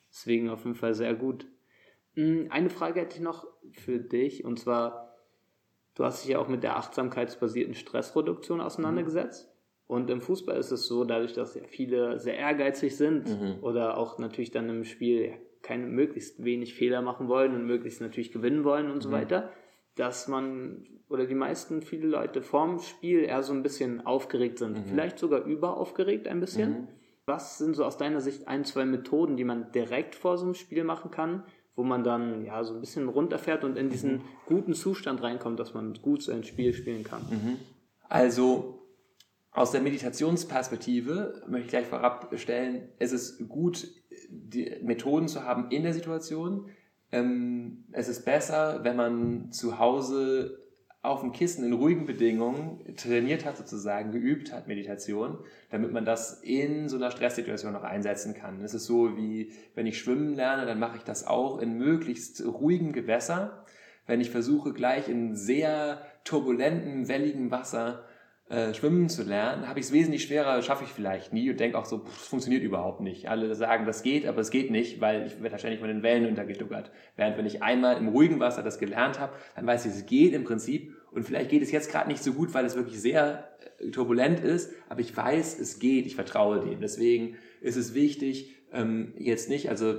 Deswegen 0.08 0.48
auf 0.48 0.64
jeden 0.64 0.76
Fall 0.76 0.94
sehr 0.94 1.14
gut. 1.14 1.46
Hm, 2.16 2.48
eine 2.50 2.70
Frage 2.70 3.00
hätte 3.00 3.16
ich 3.16 3.22
noch 3.22 3.46
für 3.72 3.98
dich 3.98 4.44
und 4.44 4.58
zwar, 4.58 5.14
du 5.94 6.04
hast 6.04 6.24
dich 6.24 6.32
ja 6.32 6.38
auch 6.38 6.48
mit 6.48 6.62
der 6.62 6.76
achtsamkeitsbasierten 6.76 7.74
Stressreduktion 7.74 8.60
auseinandergesetzt. 8.60 9.52
Und 9.86 10.10
im 10.10 10.20
Fußball 10.20 10.56
ist 10.56 10.72
es 10.72 10.86
so, 10.86 11.04
dadurch, 11.04 11.32
dass 11.32 11.54
ja 11.54 11.62
viele 11.68 12.18
sehr 12.18 12.36
ehrgeizig 12.36 12.96
sind 12.96 13.28
mhm. 13.28 13.62
oder 13.62 13.96
auch 13.96 14.18
natürlich 14.18 14.50
dann 14.50 14.68
im 14.68 14.84
Spiel 14.84 15.34
keine 15.62 15.86
möglichst 15.86 16.44
wenig 16.44 16.74
Fehler 16.74 17.02
machen 17.02 17.28
wollen 17.28 17.54
und 17.54 17.66
möglichst 17.66 18.00
natürlich 18.00 18.32
gewinnen 18.32 18.64
wollen 18.64 18.90
und 18.90 19.02
so 19.02 19.10
mhm. 19.10 19.14
weiter, 19.14 19.50
dass 19.94 20.28
man 20.28 20.86
oder 21.08 21.26
die 21.26 21.34
meisten 21.34 21.82
viele 21.82 22.08
Leute 22.08 22.42
vorm 22.42 22.80
Spiel 22.80 23.20
eher 23.20 23.42
so 23.42 23.52
ein 23.52 23.62
bisschen 23.62 24.04
aufgeregt 24.04 24.58
sind, 24.58 24.76
mhm. 24.76 24.84
vielleicht 24.86 25.18
sogar 25.18 25.44
überaufgeregt 25.44 26.26
ein 26.26 26.40
bisschen. 26.40 26.88
Was 27.26 27.58
sind 27.58 27.74
so 27.74 27.84
aus 27.84 27.96
deiner 27.96 28.20
Sicht 28.20 28.46
ein, 28.46 28.64
zwei 28.64 28.84
Methoden, 28.84 29.36
die 29.36 29.44
man 29.44 29.72
direkt 29.72 30.14
vor 30.14 30.38
so 30.38 30.44
einem 30.44 30.54
Spiel 30.54 30.84
machen 30.84 31.10
kann, 31.10 31.42
wo 31.76 31.84
man 31.84 32.02
dann 32.02 32.44
ja 32.44 32.64
so 32.64 32.74
ein 32.74 32.80
bisschen 32.80 33.08
runterfährt 33.08 33.62
und 33.62 33.76
in 33.76 33.90
diesen 33.90 34.22
guten 34.46 34.74
Zustand 34.74 35.22
reinkommt, 35.22 35.60
dass 35.60 35.74
man 35.74 35.94
gut 35.94 36.22
sein 36.22 36.42
Spiel 36.42 36.72
spielen 36.72 37.04
kann? 37.04 37.22
Mhm. 37.30 37.56
Also 38.08 38.82
aus 39.52 39.70
der 39.70 39.82
Meditationsperspektive 39.82 41.42
möchte 41.48 41.64
ich 41.64 41.70
gleich 41.70 41.86
vorab 41.86 42.30
stellen, 42.36 42.88
es 42.98 43.12
ist 43.12 43.48
gut, 43.48 43.88
die 44.28 44.70
Methoden 44.82 45.28
zu 45.28 45.44
haben 45.44 45.70
in 45.70 45.82
der 45.82 45.94
Situation. 45.94 46.70
Ähm, 47.12 47.84
es 47.92 48.08
ist 48.08 48.24
besser, 48.24 48.80
wenn 48.82 48.96
man 48.96 49.52
zu 49.52 49.78
Hause 49.78 50.65
auf 51.06 51.20
dem 51.20 51.32
Kissen 51.32 51.64
in 51.64 51.72
ruhigen 51.72 52.06
Bedingungen 52.06 52.80
trainiert 52.96 53.44
hat, 53.44 53.56
sozusagen 53.56 54.12
geübt 54.12 54.52
hat, 54.52 54.68
Meditation, 54.68 55.38
damit 55.70 55.92
man 55.92 56.04
das 56.04 56.40
in 56.42 56.88
so 56.88 56.96
einer 56.96 57.10
Stresssituation 57.10 57.72
noch 57.72 57.84
einsetzen 57.84 58.34
kann. 58.34 58.62
Es 58.62 58.74
ist 58.74 58.86
so 58.86 59.16
wie, 59.16 59.52
wenn 59.74 59.86
ich 59.86 59.98
schwimmen 59.98 60.34
lerne, 60.34 60.66
dann 60.66 60.78
mache 60.78 60.96
ich 60.98 61.02
das 61.04 61.26
auch 61.26 61.58
in 61.58 61.78
möglichst 61.78 62.44
ruhigem 62.44 62.92
Gewässer. 62.92 63.64
Wenn 64.06 64.20
ich 64.20 64.30
versuche, 64.30 64.72
gleich 64.72 65.08
in 65.08 65.34
sehr 65.34 66.02
turbulentem, 66.24 67.08
welligem 67.08 67.50
Wasser 67.50 68.04
äh, 68.48 68.74
schwimmen 68.74 69.08
zu 69.08 69.24
lernen, 69.24 69.66
habe 69.66 69.80
ich 69.80 69.86
es 69.86 69.92
wesentlich 69.92 70.22
schwerer, 70.22 70.62
schaffe 70.62 70.84
ich 70.84 70.90
vielleicht 70.90 71.32
nie 71.32 71.50
und 71.50 71.58
denke 71.58 71.76
auch 71.76 71.84
so, 71.84 72.04
es 72.06 72.28
funktioniert 72.28 72.62
überhaupt 72.62 73.00
nicht. 73.00 73.28
Alle 73.28 73.52
sagen, 73.56 73.86
das 73.86 74.04
geht, 74.04 74.24
aber 74.24 74.40
es 74.40 74.50
geht 74.50 74.70
nicht, 74.70 75.00
weil 75.00 75.26
ich 75.26 75.40
werde 75.40 75.50
wahrscheinlich 75.50 75.80
von 75.80 75.88
den 75.88 76.04
Wellen 76.04 76.26
untergeduckert. 76.26 76.92
Während 77.16 77.36
wenn 77.38 77.46
ich 77.46 77.64
einmal 77.64 77.96
im 77.96 78.06
ruhigen 78.06 78.38
Wasser 78.38 78.62
das 78.62 78.78
gelernt 78.78 79.18
habe, 79.18 79.32
dann 79.56 79.66
weiß 79.66 79.86
ich, 79.86 79.92
es 79.92 80.06
geht 80.06 80.32
im 80.32 80.44
Prinzip 80.44 80.95
und 81.16 81.24
vielleicht 81.24 81.50
geht 81.50 81.62
es 81.62 81.72
jetzt 81.72 81.90
gerade 81.90 82.08
nicht 82.08 82.22
so 82.22 82.32
gut, 82.34 82.52
weil 82.54 82.64
es 82.66 82.76
wirklich 82.76 83.00
sehr 83.00 83.48
äh, 83.78 83.90
turbulent 83.90 84.40
ist, 84.40 84.72
aber 84.88 85.00
ich 85.00 85.16
weiß, 85.16 85.58
es 85.58 85.78
geht, 85.78 86.06
ich 86.06 86.14
vertraue 86.14 86.60
dem. 86.60 86.80
Deswegen 86.80 87.36
ist 87.60 87.76
es 87.76 87.94
wichtig, 87.94 88.54
ähm, 88.72 89.14
jetzt 89.16 89.48
nicht, 89.48 89.70
also 89.70 89.94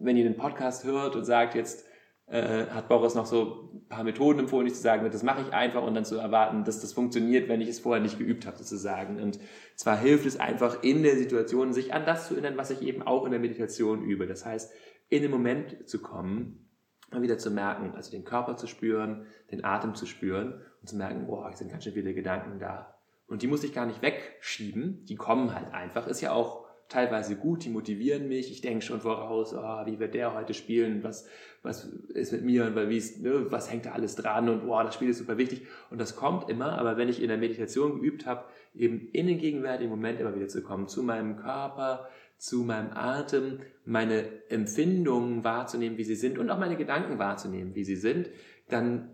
wenn 0.00 0.16
ihr 0.16 0.24
den 0.24 0.36
Podcast 0.36 0.84
hört 0.84 1.16
und 1.16 1.24
sagt, 1.24 1.54
jetzt 1.54 1.86
äh, 2.26 2.66
hat 2.66 2.88
Boris 2.88 3.14
noch 3.14 3.24
so 3.24 3.70
ein 3.72 3.88
paar 3.88 4.04
Methoden 4.04 4.40
empfohlen, 4.40 4.64
nicht 4.64 4.76
zu 4.76 4.82
sagen, 4.82 5.08
das 5.10 5.22
mache 5.22 5.40
ich 5.40 5.54
einfach 5.54 5.82
und 5.82 5.94
dann 5.94 6.04
zu 6.04 6.16
erwarten, 6.16 6.64
dass 6.64 6.80
das 6.80 6.92
funktioniert, 6.92 7.48
wenn 7.48 7.62
ich 7.62 7.68
es 7.68 7.80
vorher 7.80 8.02
nicht 8.02 8.18
geübt 8.18 8.46
habe, 8.46 8.58
sozusagen. 8.58 9.20
Und 9.20 9.40
zwar 9.74 9.98
hilft 9.98 10.26
es 10.26 10.38
einfach 10.38 10.82
in 10.82 11.02
der 11.02 11.16
Situation, 11.16 11.72
sich 11.72 11.94
an 11.94 12.04
das 12.04 12.28
zu 12.28 12.34
erinnern, 12.34 12.58
was 12.58 12.70
ich 12.70 12.82
eben 12.82 13.02
auch 13.02 13.24
in 13.24 13.30
der 13.30 13.40
Meditation 13.40 14.02
übe. 14.02 14.26
Das 14.26 14.44
heißt, 14.44 14.70
in 15.08 15.22
den 15.22 15.30
Moment 15.30 15.88
zu 15.88 16.02
kommen, 16.02 16.67
mal 17.10 17.22
wieder 17.22 17.38
zu 17.38 17.50
merken, 17.50 17.92
also 17.94 18.10
den 18.10 18.24
Körper 18.24 18.56
zu 18.56 18.66
spüren, 18.66 19.26
den 19.50 19.64
Atem 19.64 19.94
zu 19.94 20.06
spüren 20.06 20.60
und 20.80 20.88
zu 20.88 20.96
merken, 20.96 21.26
boah, 21.26 21.50
es 21.50 21.58
sind 21.58 21.70
ganz 21.70 21.84
schön 21.84 21.94
viele 21.94 22.14
Gedanken 22.14 22.58
da. 22.58 22.94
Und 23.26 23.42
die 23.42 23.46
muss 23.46 23.64
ich 23.64 23.74
gar 23.74 23.86
nicht 23.86 24.02
wegschieben, 24.02 25.04
die 25.04 25.16
kommen 25.16 25.54
halt 25.54 25.72
einfach. 25.72 26.06
Ist 26.06 26.20
ja 26.20 26.32
auch 26.32 26.66
teilweise 26.88 27.36
gut, 27.36 27.64
die 27.64 27.68
motivieren 27.68 28.28
mich. 28.28 28.50
Ich 28.50 28.62
denke 28.62 28.82
schon 28.84 29.00
voraus, 29.00 29.54
oh, 29.54 29.86
wie 29.86 29.98
wird 29.98 30.14
der 30.14 30.34
heute 30.34 30.54
spielen, 30.54 31.04
was, 31.04 31.28
was 31.62 31.84
ist 31.84 32.32
mit 32.32 32.44
mir 32.44 32.64
und 32.66 32.88
wie 32.88 32.96
ist, 32.96 33.20
ne, 33.20 33.50
was 33.50 33.70
hängt 33.70 33.86
da 33.86 33.92
alles 33.92 34.16
dran 34.16 34.48
und 34.48 34.66
boah, 34.66 34.84
das 34.84 34.94
Spiel 34.94 35.10
ist 35.10 35.18
super 35.18 35.36
wichtig. 35.36 35.66
Und 35.90 36.00
das 36.00 36.16
kommt 36.16 36.48
immer, 36.48 36.78
aber 36.78 36.96
wenn 36.96 37.10
ich 37.10 37.22
in 37.22 37.28
der 37.28 37.36
Meditation 37.36 38.00
geübt 38.00 38.24
habe, 38.24 38.44
eben 38.74 39.08
in 39.12 39.26
den 39.26 39.38
gegenwärtigen 39.38 39.90
Moment 39.90 40.20
immer 40.20 40.34
wieder 40.34 40.48
zu 40.48 40.62
kommen, 40.62 40.88
zu 40.88 41.02
meinem 41.02 41.36
Körper, 41.36 42.08
zu 42.38 42.62
meinem 42.62 42.92
Atem, 42.92 43.60
meine 43.84 44.48
Empfindungen 44.48 45.44
wahrzunehmen, 45.44 45.98
wie 45.98 46.04
sie 46.04 46.14
sind 46.14 46.38
und 46.38 46.50
auch 46.50 46.58
meine 46.58 46.76
Gedanken 46.76 47.18
wahrzunehmen, 47.18 47.74
wie 47.74 47.84
sie 47.84 47.96
sind, 47.96 48.30
dann 48.68 49.10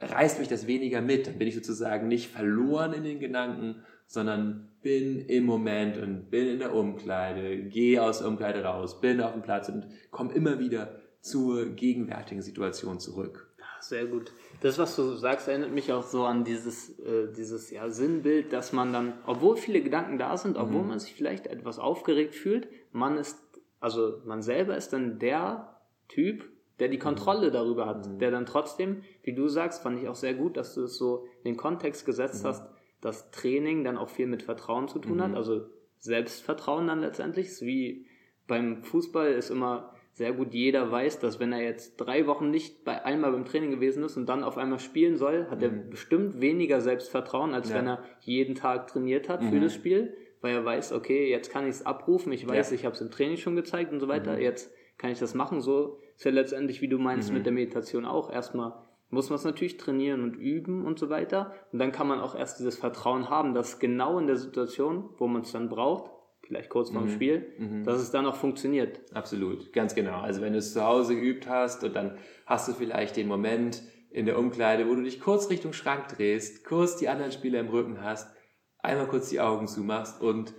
reißt 0.00 0.38
mich 0.38 0.48
das 0.48 0.66
weniger 0.66 1.00
mit. 1.00 1.26
Dann 1.26 1.38
bin 1.38 1.48
ich 1.48 1.54
sozusagen 1.54 2.06
nicht 2.06 2.30
verloren 2.30 2.92
in 2.92 3.04
den 3.04 3.18
Gedanken, 3.18 3.82
sondern 4.06 4.68
bin 4.82 5.20
im 5.20 5.44
Moment 5.46 5.96
und 5.96 6.30
bin 6.30 6.46
in 6.46 6.58
der 6.58 6.74
Umkleide, 6.74 7.64
gehe 7.64 8.02
aus 8.02 8.18
der 8.18 8.28
Umkleide 8.28 8.62
raus, 8.62 9.00
bin 9.00 9.20
auf 9.20 9.32
dem 9.32 9.42
Platz 9.42 9.68
und 9.68 9.86
komme 10.10 10.32
immer 10.34 10.58
wieder 10.58 11.00
zur 11.20 11.70
gegenwärtigen 11.70 12.42
Situation 12.42 13.00
zurück. 13.00 13.45
Sehr 13.80 14.06
gut. 14.06 14.32
Das, 14.60 14.78
was 14.78 14.96
du 14.96 15.14
sagst, 15.14 15.48
erinnert 15.48 15.72
mich 15.72 15.92
auch 15.92 16.02
so 16.02 16.24
an 16.24 16.44
dieses, 16.44 16.98
äh, 17.00 17.32
dieses 17.32 17.70
ja, 17.70 17.88
Sinnbild, 17.90 18.52
dass 18.52 18.72
man 18.72 18.92
dann, 18.92 19.14
obwohl 19.26 19.56
viele 19.56 19.82
Gedanken 19.82 20.18
da 20.18 20.36
sind, 20.36 20.56
obwohl 20.56 20.82
mhm. 20.82 20.88
man 20.88 20.98
sich 20.98 21.14
vielleicht 21.14 21.46
etwas 21.46 21.78
aufgeregt 21.78 22.34
fühlt, 22.34 22.68
man 22.92 23.18
ist, 23.18 23.38
also 23.80 24.20
man 24.24 24.42
selber 24.42 24.76
ist 24.76 24.92
dann 24.92 25.18
der 25.18 25.76
Typ, 26.08 26.44
der 26.78 26.88
die 26.88 26.98
Kontrolle 26.98 27.50
darüber 27.50 27.86
hat, 27.86 28.06
mhm. 28.06 28.18
der 28.18 28.30
dann 28.30 28.46
trotzdem, 28.46 29.02
wie 29.22 29.34
du 29.34 29.48
sagst, 29.48 29.82
fand 29.82 30.00
ich 30.00 30.08
auch 30.08 30.14
sehr 30.14 30.34
gut, 30.34 30.56
dass 30.56 30.74
du 30.74 30.84
es 30.84 30.96
so 30.96 31.26
in 31.42 31.52
den 31.52 31.56
Kontext 31.56 32.04
gesetzt 32.04 32.44
mhm. 32.44 32.48
hast, 32.48 32.70
dass 33.00 33.30
Training 33.30 33.84
dann 33.84 33.96
auch 33.96 34.08
viel 34.08 34.26
mit 34.26 34.42
Vertrauen 34.42 34.88
zu 34.88 34.98
tun 34.98 35.22
hat, 35.22 35.30
mhm. 35.30 35.36
also 35.36 35.66
Selbstvertrauen 35.98 36.86
dann 36.86 37.00
letztendlich, 37.00 37.46
ist 37.46 37.62
wie 37.62 38.06
beim 38.46 38.84
Fußball 38.84 39.32
ist 39.32 39.50
immer 39.50 39.92
sehr 40.16 40.32
gut 40.32 40.54
jeder 40.54 40.90
weiß, 40.90 41.18
dass 41.18 41.40
wenn 41.40 41.52
er 41.52 41.60
jetzt 41.60 41.98
drei 41.98 42.26
Wochen 42.26 42.50
nicht 42.50 42.84
bei 42.84 43.04
einmal 43.04 43.32
beim 43.32 43.44
Training 43.44 43.70
gewesen 43.70 44.02
ist 44.02 44.16
und 44.16 44.26
dann 44.26 44.44
auf 44.44 44.56
einmal 44.56 44.78
spielen 44.78 45.18
soll, 45.18 45.46
hat 45.50 45.62
er 45.62 45.70
mhm. 45.70 45.90
bestimmt 45.90 46.40
weniger 46.40 46.80
Selbstvertrauen, 46.80 47.52
als 47.52 47.68
ja. 47.68 47.76
wenn 47.76 47.86
er 47.86 48.02
jeden 48.20 48.54
Tag 48.54 48.86
trainiert 48.86 49.28
hat 49.28 49.44
für 49.44 49.56
mhm. 49.56 49.60
das 49.60 49.74
Spiel, 49.74 50.16
weil 50.40 50.54
er 50.54 50.64
weiß, 50.64 50.94
okay, 50.94 51.28
jetzt 51.28 51.50
kann 51.50 51.64
ich 51.64 51.76
es 51.76 51.84
abrufen, 51.84 52.32
ich 52.32 52.48
weiß, 52.48 52.70
ja. 52.70 52.76
ich 52.76 52.86
habe 52.86 52.94
es 52.94 53.02
im 53.02 53.10
Training 53.10 53.36
schon 53.36 53.56
gezeigt 53.56 53.92
und 53.92 54.00
so 54.00 54.08
weiter, 54.08 54.40
jetzt 54.40 54.72
kann 54.96 55.10
ich 55.10 55.18
das 55.18 55.34
machen. 55.34 55.60
So 55.60 55.98
ist 56.16 56.24
ja 56.24 56.30
letztendlich, 56.30 56.80
wie 56.80 56.88
du 56.88 56.96
meinst, 56.96 57.30
mit 57.30 57.44
der 57.44 57.52
Meditation 57.52 58.06
auch 58.06 58.32
erstmal 58.32 58.72
muss 59.08 59.30
man 59.30 59.36
es 59.36 59.44
natürlich 59.44 59.76
trainieren 59.76 60.24
und 60.24 60.34
üben 60.34 60.84
und 60.84 60.98
so 60.98 61.10
weiter. 61.10 61.52
Und 61.72 61.78
dann 61.78 61.92
kann 61.92 62.08
man 62.08 62.20
auch 62.20 62.34
erst 62.34 62.58
dieses 62.58 62.76
Vertrauen 62.76 63.30
haben, 63.30 63.54
dass 63.54 63.78
genau 63.78 64.18
in 64.18 64.26
der 64.26 64.36
Situation, 64.36 65.10
wo 65.18 65.28
man 65.28 65.42
es 65.42 65.52
dann 65.52 65.68
braucht, 65.68 66.10
vielleicht 66.46 66.70
kurz 66.70 66.90
vorm 66.90 67.06
mhm. 67.06 67.10
Spiel, 67.10 67.52
mhm. 67.58 67.84
dass 67.84 68.00
es 68.00 68.10
dann 68.10 68.26
auch 68.26 68.36
funktioniert. 68.36 69.00
Absolut, 69.12 69.72
ganz 69.72 69.94
genau. 69.94 70.20
Also 70.20 70.40
wenn 70.40 70.52
du 70.52 70.58
es 70.58 70.72
zu 70.72 70.84
Hause 70.84 71.16
geübt 71.16 71.48
hast 71.48 71.84
und 71.84 71.94
dann 71.94 72.18
hast 72.46 72.68
du 72.68 72.72
vielleicht 72.72 73.16
den 73.16 73.28
Moment 73.28 73.82
in 74.10 74.26
der 74.26 74.38
Umkleide, 74.38 74.88
wo 74.88 74.94
du 74.94 75.02
dich 75.02 75.20
kurz 75.20 75.50
Richtung 75.50 75.72
Schrank 75.72 76.08
drehst, 76.08 76.64
kurz 76.64 76.96
die 76.96 77.08
anderen 77.08 77.32
Spieler 77.32 77.60
im 77.60 77.68
Rücken 77.68 78.02
hast, 78.02 78.34
einmal 78.78 79.08
kurz 79.08 79.28
die 79.28 79.40
Augen 79.40 79.66
zumachst 79.66 80.20
und 80.20 80.54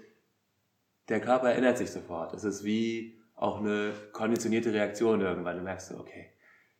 der 1.09 1.21
Körper 1.21 1.51
erinnert 1.51 1.77
sich 1.77 1.89
sofort. 1.91 2.33
Es 2.33 2.43
ist 2.43 2.63
wie 2.65 3.17
auch 3.35 3.59
eine 3.59 3.93
konditionierte 4.11 4.73
Reaktion 4.73 5.21
irgendwann. 5.21 5.57
Du 5.57 5.63
merkst 5.63 5.89
so, 5.89 5.99
okay, 5.99 6.31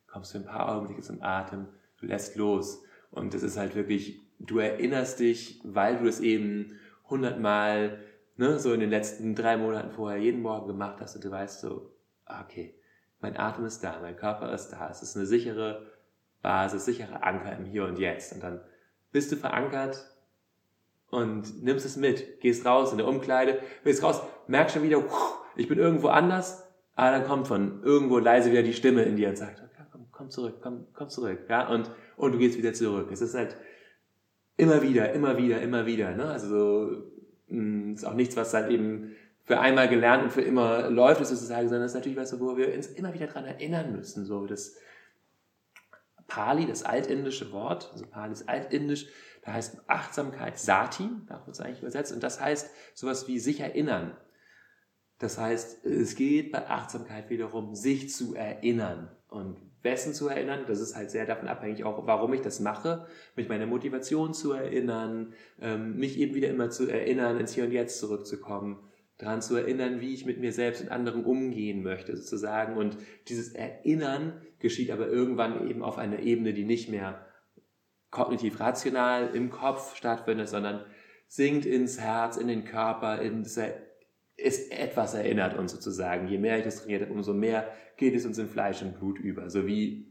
kommst 0.06 0.34
du 0.34 0.38
ein 0.38 0.44
paar 0.44 0.68
Augenblicke 0.68 1.02
zum 1.02 1.22
Atem, 1.22 1.68
du 1.98 2.06
lässt 2.06 2.36
los. 2.36 2.82
Und 3.10 3.32
das 3.32 3.42
ist 3.42 3.56
halt 3.56 3.74
wirklich, 3.74 4.20
du 4.38 4.58
erinnerst 4.58 5.20
dich, 5.20 5.60
weil 5.64 5.98
du 5.98 6.06
es 6.06 6.20
eben 6.20 6.78
hundertmal, 7.08 7.98
ne, 8.38 8.58
so 8.58 8.72
in 8.72 8.80
den 8.80 8.90
letzten 8.90 9.34
drei 9.34 9.56
Monaten 9.56 9.90
vorher 9.90 10.18
jeden 10.18 10.40
Morgen 10.40 10.66
gemacht 10.66 10.98
hast 11.00 11.16
und 11.16 11.24
du 11.24 11.30
weißt 11.30 11.60
so, 11.60 11.92
ah, 12.24 12.42
okay, 12.42 12.74
mein 13.20 13.36
Atem 13.36 13.66
ist 13.66 13.82
da, 13.84 13.98
mein 14.00 14.16
Körper 14.16 14.52
ist 14.52 14.70
da, 14.70 14.88
es 14.88 15.02
ist 15.02 15.16
eine 15.16 15.26
sichere 15.26 15.90
Basis, 16.40 16.84
sichere 16.84 17.22
Anker 17.22 17.56
im 17.56 17.64
Hier 17.64 17.84
und 17.84 17.98
Jetzt. 17.98 18.32
Und 18.32 18.42
dann 18.42 18.60
bist 19.10 19.32
du 19.32 19.36
verankert 19.36 20.06
und 21.10 21.62
nimmst 21.62 21.84
es 21.84 21.96
mit, 21.96 22.40
gehst 22.40 22.64
raus 22.64 22.92
in 22.92 22.98
der 22.98 23.08
Umkleide, 23.08 23.58
gehst 23.82 24.02
raus, 24.02 24.22
merkst 24.46 24.74
schon 24.74 24.84
wieder, 24.84 25.02
ich 25.56 25.66
bin 25.66 25.78
irgendwo 25.78 26.08
anders, 26.08 26.64
aber 26.94 27.10
dann 27.10 27.26
kommt 27.26 27.48
von 27.48 27.82
irgendwo 27.82 28.18
leise 28.18 28.52
wieder 28.52 28.62
die 28.62 28.72
Stimme 28.72 29.02
in 29.02 29.16
dir 29.16 29.30
und 29.30 29.36
sagt, 29.36 29.62
komm 30.12 30.30
zurück, 30.30 30.56
komm, 30.62 30.86
komm 30.94 31.08
zurück, 31.08 31.46
ja, 31.48 31.68
und, 31.68 31.90
und 32.16 32.32
du 32.32 32.38
gehst 32.38 32.58
wieder 32.58 32.72
zurück. 32.72 33.08
Es 33.12 33.20
ist 33.20 33.34
halt 33.34 33.56
immer 34.56 34.82
wieder, 34.82 35.12
immer 35.12 35.38
wieder, 35.38 35.60
immer 35.60 35.86
wieder, 35.86 36.14
ne, 36.14 36.26
also 36.26 36.48
so, 36.48 37.17
ist 37.48 38.04
auch 38.04 38.14
nichts, 38.14 38.36
was 38.36 38.54
halt 38.54 38.70
eben 38.70 39.16
für 39.44 39.60
einmal 39.60 39.88
gelernt 39.88 40.24
und 40.24 40.30
für 40.30 40.42
immer 40.42 40.90
läuft, 40.90 41.24
sozusagen, 41.24 41.68
sondern 41.68 41.86
es 41.86 41.92
ist 41.92 41.96
natürlich 41.96 42.18
was, 42.18 42.38
wo 42.38 42.56
wir 42.56 42.74
uns 42.74 42.88
immer 42.88 43.14
wieder 43.14 43.26
dran 43.26 43.44
erinnern 43.44 43.92
müssen, 43.92 44.26
so, 44.26 44.46
das 44.46 44.76
Pali, 46.26 46.66
das 46.66 46.82
altindische 46.82 47.50
Wort, 47.52 47.90
also 47.92 48.04
Pali 48.06 48.32
ist 48.32 48.48
altindisch, 48.48 49.06
da 49.42 49.54
heißt 49.54 49.80
Achtsamkeit 49.86 50.58
Sati, 50.58 51.08
da 51.26 51.46
wird 51.46 51.56
es 51.56 51.60
eigentlich 51.60 51.80
übersetzt, 51.80 52.12
und 52.12 52.22
das 52.22 52.40
heißt 52.40 52.70
sowas 52.94 53.26
wie 53.28 53.38
sich 53.38 53.60
erinnern. 53.60 54.14
Das 55.18 55.38
heißt, 55.38 55.84
es 55.84 56.14
geht 56.14 56.52
bei 56.52 56.68
Achtsamkeit 56.68 57.30
wiederum, 57.30 57.74
sich 57.74 58.10
zu 58.10 58.34
erinnern. 58.34 59.10
Und 59.28 59.56
Wessen 59.82 60.14
zu 60.14 60.28
erinnern. 60.28 60.64
Das 60.66 60.80
ist 60.80 60.96
halt 60.96 61.10
sehr 61.10 61.26
davon 61.26 61.48
abhängig, 61.48 61.84
auch 61.84 62.06
warum 62.06 62.32
ich 62.34 62.40
das 62.40 62.60
mache, 62.60 63.06
mich 63.36 63.48
meiner 63.48 63.66
Motivation 63.66 64.34
zu 64.34 64.52
erinnern, 64.52 65.34
ähm, 65.60 65.96
mich 65.96 66.18
eben 66.18 66.34
wieder 66.34 66.48
immer 66.48 66.70
zu 66.70 66.88
erinnern, 66.88 67.38
ins 67.38 67.54
Hier 67.54 67.64
und 67.64 67.72
Jetzt 67.72 67.98
zurückzukommen, 67.98 68.78
daran 69.18 69.42
zu 69.42 69.56
erinnern, 69.56 70.00
wie 70.00 70.14
ich 70.14 70.26
mit 70.26 70.40
mir 70.40 70.52
selbst 70.52 70.82
und 70.82 70.90
anderen 70.90 71.24
umgehen 71.24 71.82
möchte, 71.82 72.16
sozusagen. 72.16 72.76
Und 72.76 72.96
dieses 73.28 73.52
Erinnern 73.52 74.40
geschieht 74.58 74.90
aber 74.90 75.08
irgendwann 75.08 75.68
eben 75.68 75.82
auf 75.82 75.98
einer 75.98 76.20
Ebene, 76.20 76.52
die 76.52 76.64
nicht 76.64 76.88
mehr 76.88 77.24
kognitiv 78.10 78.58
rational 78.60 79.34
im 79.34 79.50
Kopf 79.50 79.96
stattfindet, 79.96 80.48
sondern 80.48 80.84
sinkt 81.26 81.66
ins 81.66 82.00
Herz, 82.00 82.36
in 82.36 82.48
den 82.48 82.64
Körper, 82.64 83.20
in 83.20 83.42
das 83.42 83.58
ist 84.38 84.72
etwas 84.72 85.14
erinnert 85.14 85.58
uns 85.58 85.72
sozusagen. 85.72 86.28
Je 86.28 86.38
mehr 86.38 86.58
ich 86.58 86.64
das 86.64 86.80
trainiert 86.82 87.02
habe, 87.02 87.12
umso 87.12 87.34
mehr 87.34 87.68
geht 87.96 88.14
es 88.14 88.24
uns 88.24 88.38
in 88.38 88.48
Fleisch 88.48 88.80
und 88.82 88.98
Blut 88.98 89.18
über. 89.18 89.50
So 89.50 89.66
wie 89.66 90.06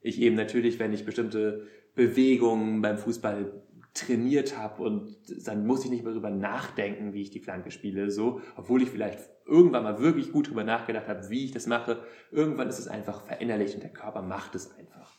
ich 0.00 0.20
eben 0.20 0.36
natürlich, 0.36 0.78
wenn 0.78 0.92
ich 0.92 1.04
bestimmte 1.04 1.66
Bewegungen 1.94 2.80
beim 2.80 2.96
Fußball 2.96 3.62
trainiert 3.92 4.56
habe 4.56 4.82
und 4.82 5.16
dann 5.46 5.66
muss 5.66 5.84
ich 5.84 5.90
nicht 5.90 6.02
mehr 6.02 6.12
darüber 6.12 6.30
nachdenken, 6.30 7.12
wie 7.12 7.22
ich 7.22 7.30
die 7.30 7.40
Flanke 7.40 7.70
spiele, 7.70 8.10
so, 8.10 8.40
obwohl 8.56 8.82
ich 8.82 8.88
vielleicht 8.88 9.18
irgendwann 9.44 9.82
mal 9.82 10.00
wirklich 10.00 10.32
gut 10.32 10.46
darüber 10.46 10.64
nachgedacht 10.64 11.08
habe, 11.08 11.28
wie 11.28 11.44
ich 11.44 11.50
das 11.50 11.66
mache. 11.66 12.02
Irgendwann 12.30 12.68
ist 12.68 12.78
es 12.78 12.88
einfach 12.88 13.22
verinnerlicht 13.26 13.74
und 13.74 13.82
der 13.82 13.92
Körper 13.92 14.22
macht 14.22 14.54
es 14.54 14.74
einfach. 14.78 15.12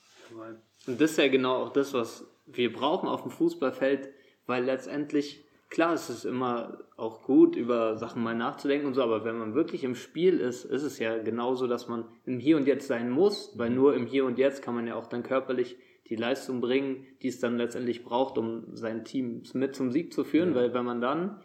Und 0.88 1.00
das 1.00 1.12
ist 1.12 1.18
ja 1.18 1.28
genau 1.28 1.64
auch 1.64 1.74
das, 1.74 1.94
was 1.94 2.26
wir 2.46 2.74
brauchen 2.74 3.08
auf 3.08 3.22
dem 3.22 3.32
Fußballfeld, 3.32 4.10
weil 4.48 4.64
letztendlich, 4.64 5.43
klar, 5.74 5.94
es 5.94 6.10
ist 6.10 6.24
immer 6.24 6.78
auch 6.98 7.24
gut, 7.24 7.56
über 7.56 7.98
Sachen 7.98 8.22
mal 8.22 8.36
nachzudenken 8.36 8.86
und 8.86 8.94
so, 8.94 9.02
aber 9.02 9.26
wenn 9.26 9.38
man 9.38 9.56
wirklich 9.56 9.84
im 9.84 9.96
Spiel 9.96 10.40
ist, 10.40 10.66
ist 10.66 10.84
es 10.84 11.00
ja 11.00 11.18
genauso, 11.18 11.66
dass 11.66 11.88
man 11.88 12.06
im 12.26 12.40
Hier 12.40 12.58
und 12.58 12.68
Jetzt 12.68 12.88
sein 12.88 13.10
muss, 13.10 13.58
weil 13.58 13.72
nur 13.72 13.96
im 13.96 14.06
Hier 14.06 14.26
und 14.26 14.38
Jetzt 14.38 14.62
kann 14.62 14.76
man 14.76 14.86
ja 14.86 14.96
auch 14.96 15.08
dann 15.08 15.24
körperlich 15.24 15.78
die 16.10 16.16
Leistung 16.16 16.62
bringen, 16.62 17.08
die 17.24 17.28
es 17.28 17.40
dann 17.40 17.58
letztendlich 17.58 18.04
braucht, 18.04 18.38
um 18.38 18.76
sein 18.76 19.04
Team 19.04 19.42
mit 19.54 19.76
zum 19.76 19.92
Sieg 19.92 20.14
zu 20.14 20.24
führen, 20.24 20.50
ja. 20.50 20.56
weil 20.56 20.74
wenn 20.76 20.86
man 20.86 21.02
dann 21.02 21.42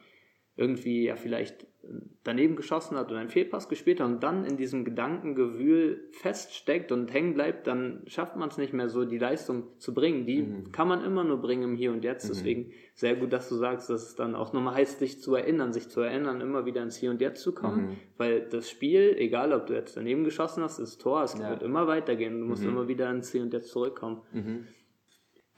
irgendwie 0.56 1.04
ja 1.04 1.16
vielleicht 1.16 1.66
daneben 2.24 2.56
geschossen 2.56 2.96
hat 2.96 3.10
oder 3.10 3.20
einen 3.20 3.30
Fehlpass 3.30 3.68
gespielt 3.68 4.00
hat 4.00 4.06
und 4.06 4.22
dann 4.22 4.44
in 4.44 4.56
diesem 4.56 4.84
Gedankengewühl 4.84 6.08
feststeckt 6.12 6.92
und 6.92 7.12
hängen 7.12 7.34
bleibt, 7.34 7.66
dann 7.66 8.02
schafft 8.06 8.36
man 8.36 8.48
es 8.50 8.58
nicht 8.58 8.72
mehr 8.72 8.88
so, 8.88 9.04
die 9.04 9.18
Leistung 9.18 9.64
zu 9.78 9.94
bringen. 9.94 10.26
Die 10.26 10.42
mhm. 10.42 10.72
kann 10.72 10.88
man 10.88 11.04
immer 11.04 11.24
nur 11.24 11.40
bringen 11.40 11.62
im 11.62 11.76
Hier 11.76 11.92
und 11.92 12.04
Jetzt. 12.04 12.24
Mhm. 12.24 12.28
Deswegen 12.28 12.72
sehr 12.94 13.16
gut, 13.16 13.32
dass 13.32 13.48
du 13.48 13.54
sagst, 13.54 13.88
dass 13.88 14.08
es 14.08 14.14
dann 14.14 14.34
auch 14.34 14.52
nochmal 14.52 14.74
heißt, 14.74 14.98
sich 14.98 15.20
zu 15.20 15.34
erinnern, 15.34 15.72
sich 15.72 15.88
zu 15.88 16.00
erinnern, 16.00 16.40
immer 16.40 16.66
wieder 16.66 16.82
ins 16.82 16.96
Hier 16.96 17.10
und 17.10 17.20
Jetzt 17.20 17.42
zu 17.42 17.54
kommen. 17.54 17.86
Mhm. 17.86 17.96
Weil 18.16 18.40
das 18.42 18.68
Spiel, 18.68 19.14
egal 19.18 19.52
ob 19.52 19.66
du 19.66 19.74
jetzt 19.74 19.96
daneben 19.96 20.24
geschossen 20.24 20.62
hast, 20.62 20.78
ist 20.78 21.00
Tor, 21.00 21.22
es 21.22 21.38
ja. 21.38 21.48
wird 21.48 21.62
immer 21.62 21.86
weitergehen. 21.86 22.40
Du 22.40 22.46
musst 22.46 22.62
mhm. 22.62 22.70
immer 22.70 22.88
wieder 22.88 23.10
ins 23.10 23.32
Hier 23.32 23.42
und 23.42 23.52
Jetzt 23.52 23.70
zurückkommen. 23.70 24.22
Mhm. 24.32 24.66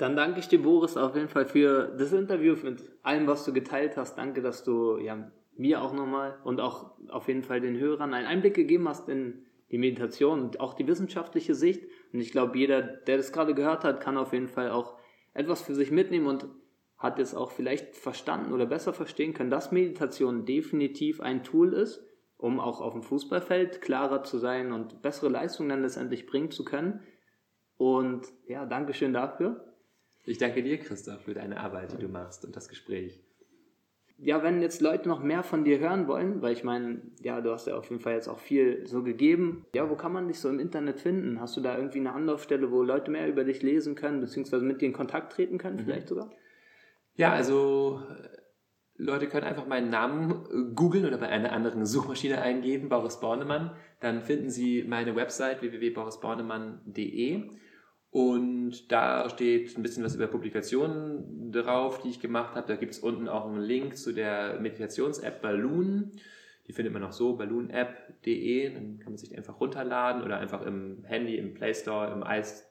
Dann 0.00 0.16
danke 0.16 0.40
ich 0.40 0.48
dir, 0.48 0.62
Boris, 0.62 0.96
auf 0.96 1.14
jeden 1.14 1.28
Fall 1.28 1.44
für 1.44 1.94
das 1.98 2.14
Interview, 2.14 2.56
mit 2.62 2.82
allem, 3.02 3.26
was 3.26 3.44
du 3.44 3.52
geteilt 3.52 3.98
hast. 3.98 4.16
Danke, 4.16 4.40
dass 4.40 4.64
du 4.64 4.96
ja, 4.96 5.30
mir 5.56 5.82
auch 5.82 5.92
nochmal 5.92 6.38
und 6.44 6.60
auch 6.60 6.92
auf 7.08 7.28
jeden 7.28 7.42
Fall 7.42 7.60
den 7.60 7.78
Hörern 7.78 8.14
einen 8.14 8.26
Einblick 8.26 8.54
gegeben 8.54 8.88
hast 8.88 9.08
in 9.08 9.44
die 9.70 9.78
Meditation 9.78 10.40
und 10.40 10.60
auch 10.60 10.74
die 10.74 10.86
wissenschaftliche 10.86 11.54
Sicht. 11.54 11.84
Und 12.12 12.20
ich 12.20 12.32
glaube, 12.32 12.58
jeder, 12.58 12.82
der 12.82 13.16
das 13.16 13.32
gerade 13.32 13.54
gehört 13.54 13.84
hat, 13.84 14.00
kann 14.00 14.16
auf 14.16 14.32
jeden 14.32 14.48
Fall 14.48 14.70
auch 14.70 14.98
etwas 15.32 15.62
für 15.62 15.74
sich 15.74 15.90
mitnehmen 15.90 16.26
und 16.26 16.48
hat 16.96 17.18
es 17.18 17.34
auch 17.34 17.50
vielleicht 17.50 17.96
verstanden 17.96 18.52
oder 18.52 18.66
besser 18.66 18.92
verstehen 18.92 19.32
können, 19.32 19.50
dass 19.50 19.72
Meditation 19.72 20.44
definitiv 20.44 21.20
ein 21.20 21.44
Tool 21.44 21.72
ist, 21.72 22.04
um 22.36 22.60
auch 22.60 22.80
auf 22.80 22.92
dem 22.92 23.02
Fußballfeld 23.02 23.80
klarer 23.80 24.22
zu 24.22 24.38
sein 24.38 24.72
und 24.72 25.02
bessere 25.02 25.30
Leistungen 25.30 25.70
dann 25.70 25.82
letztendlich 25.82 26.26
bringen 26.26 26.50
zu 26.50 26.64
können. 26.64 27.00
Und 27.76 28.26
ja, 28.46 28.66
Dankeschön 28.66 29.14
dafür. 29.14 29.64
Ich 30.24 30.36
danke 30.36 30.62
dir, 30.62 30.78
Christoph, 30.78 31.22
für 31.22 31.32
deine 31.32 31.58
Arbeit, 31.58 31.92
die 31.92 31.98
du 31.98 32.08
machst 32.08 32.44
und 32.44 32.54
das 32.54 32.68
Gespräch 32.68 33.24
ja, 34.22 34.42
wenn 34.42 34.60
jetzt 34.60 34.80
Leute 34.82 35.08
noch 35.08 35.22
mehr 35.22 35.42
von 35.42 35.64
dir 35.64 35.78
hören 35.78 36.06
wollen, 36.06 36.42
weil 36.42 36.52
ich 36.52 36.62
meine, 36.62 37.00
ja, 37.22 37.40
du 37.40 37.50
hast 37.50 37.66
ja 37.66 37.76
auf 37.76 37.88
jeden 37.88 38.02
Fall 38.02 38.14
jetzt 38.14 38.28
auch 38.28 38.38
viel 38.38 38.86
so 38.86 39.02
gegeben. 39.02 39.64
Ja, 39.74 39.88
wo 39.88 39.94
kann 39.94 40.12
man 40.12 40.28
dich 40.28 40.40
so 40.40 40.48
im 40.48 40.60
Internet 40.60 41.00
finden? 41.00 41.40
Hast 41.40 41.56
du 41.56 41.60
da 41.60 41.76
irgendwie 41.76 42.00
eine 42.00 42.12
Anlaufstelle, 42.12 42.70
wo 42.70 42.82
Leute 42.82 43.10
mehr 43.10 43.28
über 43.28 43.44
dich 43.44 43.62
lesen 43.62 43.94
können, 43.94 44.20
beziehungsweise 44.20 44.64
mit 44.64 44.82
dir 44.82 44.86
in 44.86 44.92
Kontakt 44.92 45.32
treten 45.32 45.58
können, 45.58 45.76
mhm. 45.76 45.84
vielleicht 45.84 46.08
sogar? 46.08 46.30
Ja, 47.14 47.32
also 47.32 48.02
äh, 48.10 48.28
Leute 48.96 49.26
können 49.26 49.46
einfach 49.46 49.66
meinen 49.66 49.88
Namen 49.88 50.30
äh, 50.30 50.74
googeln 50.74 51.06
oder 51.06 51.16
bei 51.18 51.28
einer 51.28 51.52
anderen 51.52 51.86
Suchmaschine 51.86 52.42
eingeben, 52.42 52.90
Boris 52.90 53.20
Bornemann. 53.20 53.74
Dann 54.00 54.22
finden 54.22 54.50
sie 54.50 54.84
meine 54.86 55.16
Website 55.16 55.62
www.borisbornemann.de 55.62 57.50
und 58.10 58.90
da 58.90 59.28
steht 59.30 59.76
ein 59.76 59.82
bisschen 59.82 60.04
was 60.04 60.16
über 60.16 60.26
Publikationen 60.26 61.52
drauf, 61.52 62.02
die 62.02 62.10
ich 62.10 62.20
gemacht 62.20 62.56
habe. 62.56 62.66
Da 62.66 62.74
gibt 62.74 62.92
es 62.92 62.98
unten 62.98 63.28
auch 63.28 63.46
einen 63.46 63.60
Link 63.60 63.96
zu 63.96 64.12
der 64.12 64.58
Meditations-App 64.60 65.40
Balloon. 65.40 66.10
Die 66.66 66.72
findet 66.72 66.92
man 66.92 67.04
auch 67.04 67.12
so, 67.12 67.36
balloonapp.de. 67.36 68.74
Dann 68.74 68.98
kann 68.98 69.12
man 69.12 69.16
sich 69.16 69.28
die 69.28 69.36
einfach 69.36 69.60
runterladen 69.60 70.22
oder 70.22 70.38
einfach 70.38 70.62
im 70.62 71.04
Handy, 71.04 71.36
im 71.36 71.54
Play 71.54 71.72
Store, 71.72 72.12
im 72.12 72.24
Ice, 72.26 72.64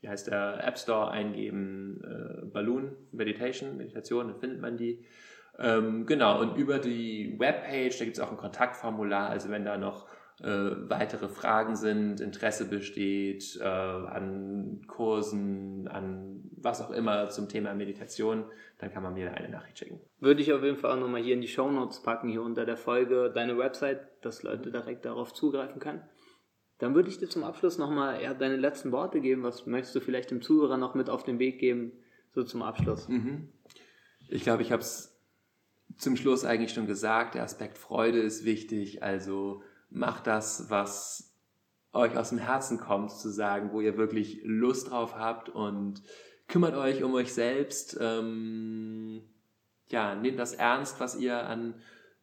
wie 0.00 0.08
heißt 0.08 0.26
der 0.26 0.66
App 0.66 0.76
Store 0.76 1.10
eingeben, 1.10 2.02
äh, 2.02 2.44
Balloon 2.46 2.96
Meditation, 3.12 3.76
Meditation, 3.76 4.28
dann 4.28 4.40
findet 4.40 4.60
man 4.60 4.76
die. 4.76 5.04
Ähm, 5.56 6.04
genau, 6.04 6.40
und 6.40 6.56
über 6.56 6.80
die 6.80 7.38
Webpage, 7.38 7.96
da 7.98 8.04
gibt 8.04 8.16
es 8.16 8.22
auch 8.22 8.32
ein 8.32 8.36
Kontaktformular, 8.36 9.30
also 9.30 9.50
wenn 9.50 9.64
da 9.64 9.78
noch 9.78 10.08
äh, 10.44 10.90
weitere 10.90 11.28
Fragen 11.28 11.74
sind, 11.74 12.20
Interesse 12.20 12.68
besteht 12.68 13.58
äh, 13.60 13.64
an 13.64 14.82
Kursen, 14.86 15.88
an 15.88 16.50
was 16.56 16.82
auch 16.82 16.90
immer 16.90 17.30
zum 17.30 17.48
Thema 17.48 17.74
Meditation, 17.74 18.44
dann 18.78 18.92
kann 18.92 19.02
man 19.02 19.14
mir 19.14 19.32
eine 19.32 19.48
Nachricht 19.48 19.78
schicken. 19.78 20.00
Würde 20.20 20.42
ich 20.42 20.52
auf 20.52 20.62
jeden 20.62 20.76
Fall 20.76 20.92
auch 20.92 21.00
nochmal 21.00 21.22
hier 21.22 21.34
in 21.34 21.40
die 21.40 21.48
Show 21.48 21.70
Notes 21.70 22.02
packen, 22.02 22.28
hier 22.28 22.42
unter 22.42 22.66
der 22.66 22.76
Folge, 22.76 23.30
deine 23.34 23.56
Website, 23.56 24.00
dass 24.22 24.42
Leute 24.42 24.70
direkt 24.70 25.04
darauf 25.04 25.32
zugreifen 25.32 25.80
können. 25.80 26.02
Dann 26.78 26.94
würde 26.94 27.08
ich 27.08 27.18
dir 27.18 27.28
zum 27.28 27.44
Abschluss 27.44 27.78
nochmal 27.78 28.22
ja, 28.22 28.34
deine 28.34 28.56
letzten 28.56 28.92
Worte 28.92 29.20
geben. 29.20 29.44
Was 29.44 29.64
möchtest 29.66 29.94
du 29.94 30.00
vielleicht 30.00 30.30
dem 30.30 30.42
Zuhörer 30.42 30.76
noch 30.76 30.94
mit 30.94 31.08
auf 31.08 31.22
den 31.22 31.38
Weg 31.38 31.58
geben, 31.58 31.92
so 32.34 32.42
zum 32.42 32.62
Abschluss? 32.62 33.08
Mhm. 33.08 33.48
Ich 34.28 34.42
glaube, 34.42 34.62
ich 34.62 34.72
habe 34.72 34.82
es 34.82 35.18
zum 35.96 36.16
Schluss 36.16 36.44
eigentlich 36.44 36.72
schon 36.72 36.86
gesagt. 36.86 37.34
Der 37.34 37.44
Aspekt 37.44 37.78
Freude 37.78 38.20
ist 38.20 38.44
wichtig. 38.44 39.02
Also 39.02 39.62
macht 39.94 40.26
das, 40.26 40.68
was 40.68 41.34
euch 41.92 42.16
aus 42.16 42.30
dem 42.30 42.38
Herzen 42.38 42.78
kommt, 42.78 43.12
zu 43.12 43.30
sagen, 43.30 43.70
wo 43.72 43.80
ihr 43.80 43.96
wirklich 43.96 44.40
Lust 44.42 44.90
drauf 44.90 45.16
habt 45.16 45.48
und 45.48 46.02
kümmert 46.48 46.74
euch 46.74 47.02
um 47.04 47.14
euch 47.14 47.32
selbst. 47.32 47.96
Ähm, 48.00 49.22
ja, 49.88 50.14
nehmt 50.14 50.38
das 50.38 50.54
ernst, 50.54 50.98
was 50.98 51.16
ihr 51.16 51.46
an 51.46 51.74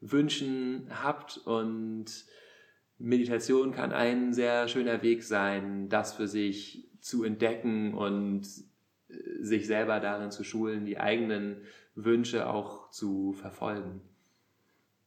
Wünschen 0.01 0.87
habt 0.89 1.37
und 1.45 2.25
Meditation 2.97 3.71
kann 3.71 3.93
ein 3.93 4.33
sehr 4.33 4.67
schöner 4.67 5.01
Weg 5.01 5.23
sein, 5.23 5.89
das 5.89 6.13
für 6.13 6.27
sich 6.27 6.89
zu 6.99 7.23
entdecken 7.23 7.93
und 7.93 8.45
äh, 9.09 9.43
sich 9.43 9.65
selber 9.65 9.99
darin 9.99 10.31
zu 10.31 10.43
schulen, 10.43 10.85
die 10.85 10.99
eigenen 10.99 11.61
Wünsche 11.95 12.47
auch 12.47 12.89
zu 12.91 13.33
verfolgen. 13.33 14.01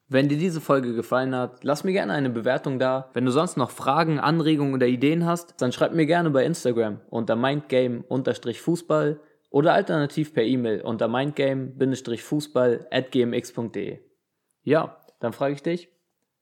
Wenn 0.06 0.28
dir 0.28 0.36
diese 0.36 0.60
Folge 0.60 0.94
gefallen 0.94 1.34
hat, 1.34 1.64
lass 1.64 1.82
mir 1.82 1.92
gerne 1.92 2.12
eine 2.12 2.28
Bewertung 2.28 2.78
da. 2.78 3.10
Wenn 3.14 3.24
du 3.24 3.30
sonst 3.30 3.56
noch 3.56 3.70
Fragen, 3.70 4.20
Anregungen 4.20 4.74
oder 4.74 4.86
Ideen 4.86 5.24
hast, 5.24 5.54
dann 5.62 5.72
schreib 5.72 5.94
mir 5.94 6.04
gerne 6.04 6.28
bei 6.30 6.44
Instagram 6.44 7.00
unter 7.08 7.36
mindgame-fußball 7.36 9.20
oder 9.50 9.72
alternativ 9.72 10.34
per 10.34 10.42
E-Mail 10.42 10.82
unter 10.82 11.08
mindgame-fußball 11.08 12.86
at 12.90 13.12
gmx.de. 13.12 14.00
Ja, 14.62 15.00
dann 15.20 15.32
frage 15.32 15.54
ich 15.54 15.62
dich, 15.62 15.88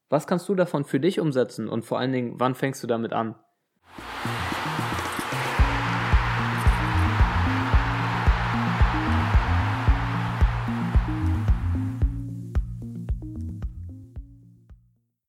was 0.09 0.27
kannst 0.27 0.49
du 0.49 0.55
davon 0.55 0.83
für 0.83 0.99
dich 0.99 1.21
umsetzen 1.21 1.69
und 1.69 1.85
vor 1.85 1.99
allen 1.99 2.11
Dingen, 2.11 2.33
wann 2.39 2.55
fängst 2.55 2.83
du 2.83 2.87
damit 2.87 3.13
an? 3.13 3.35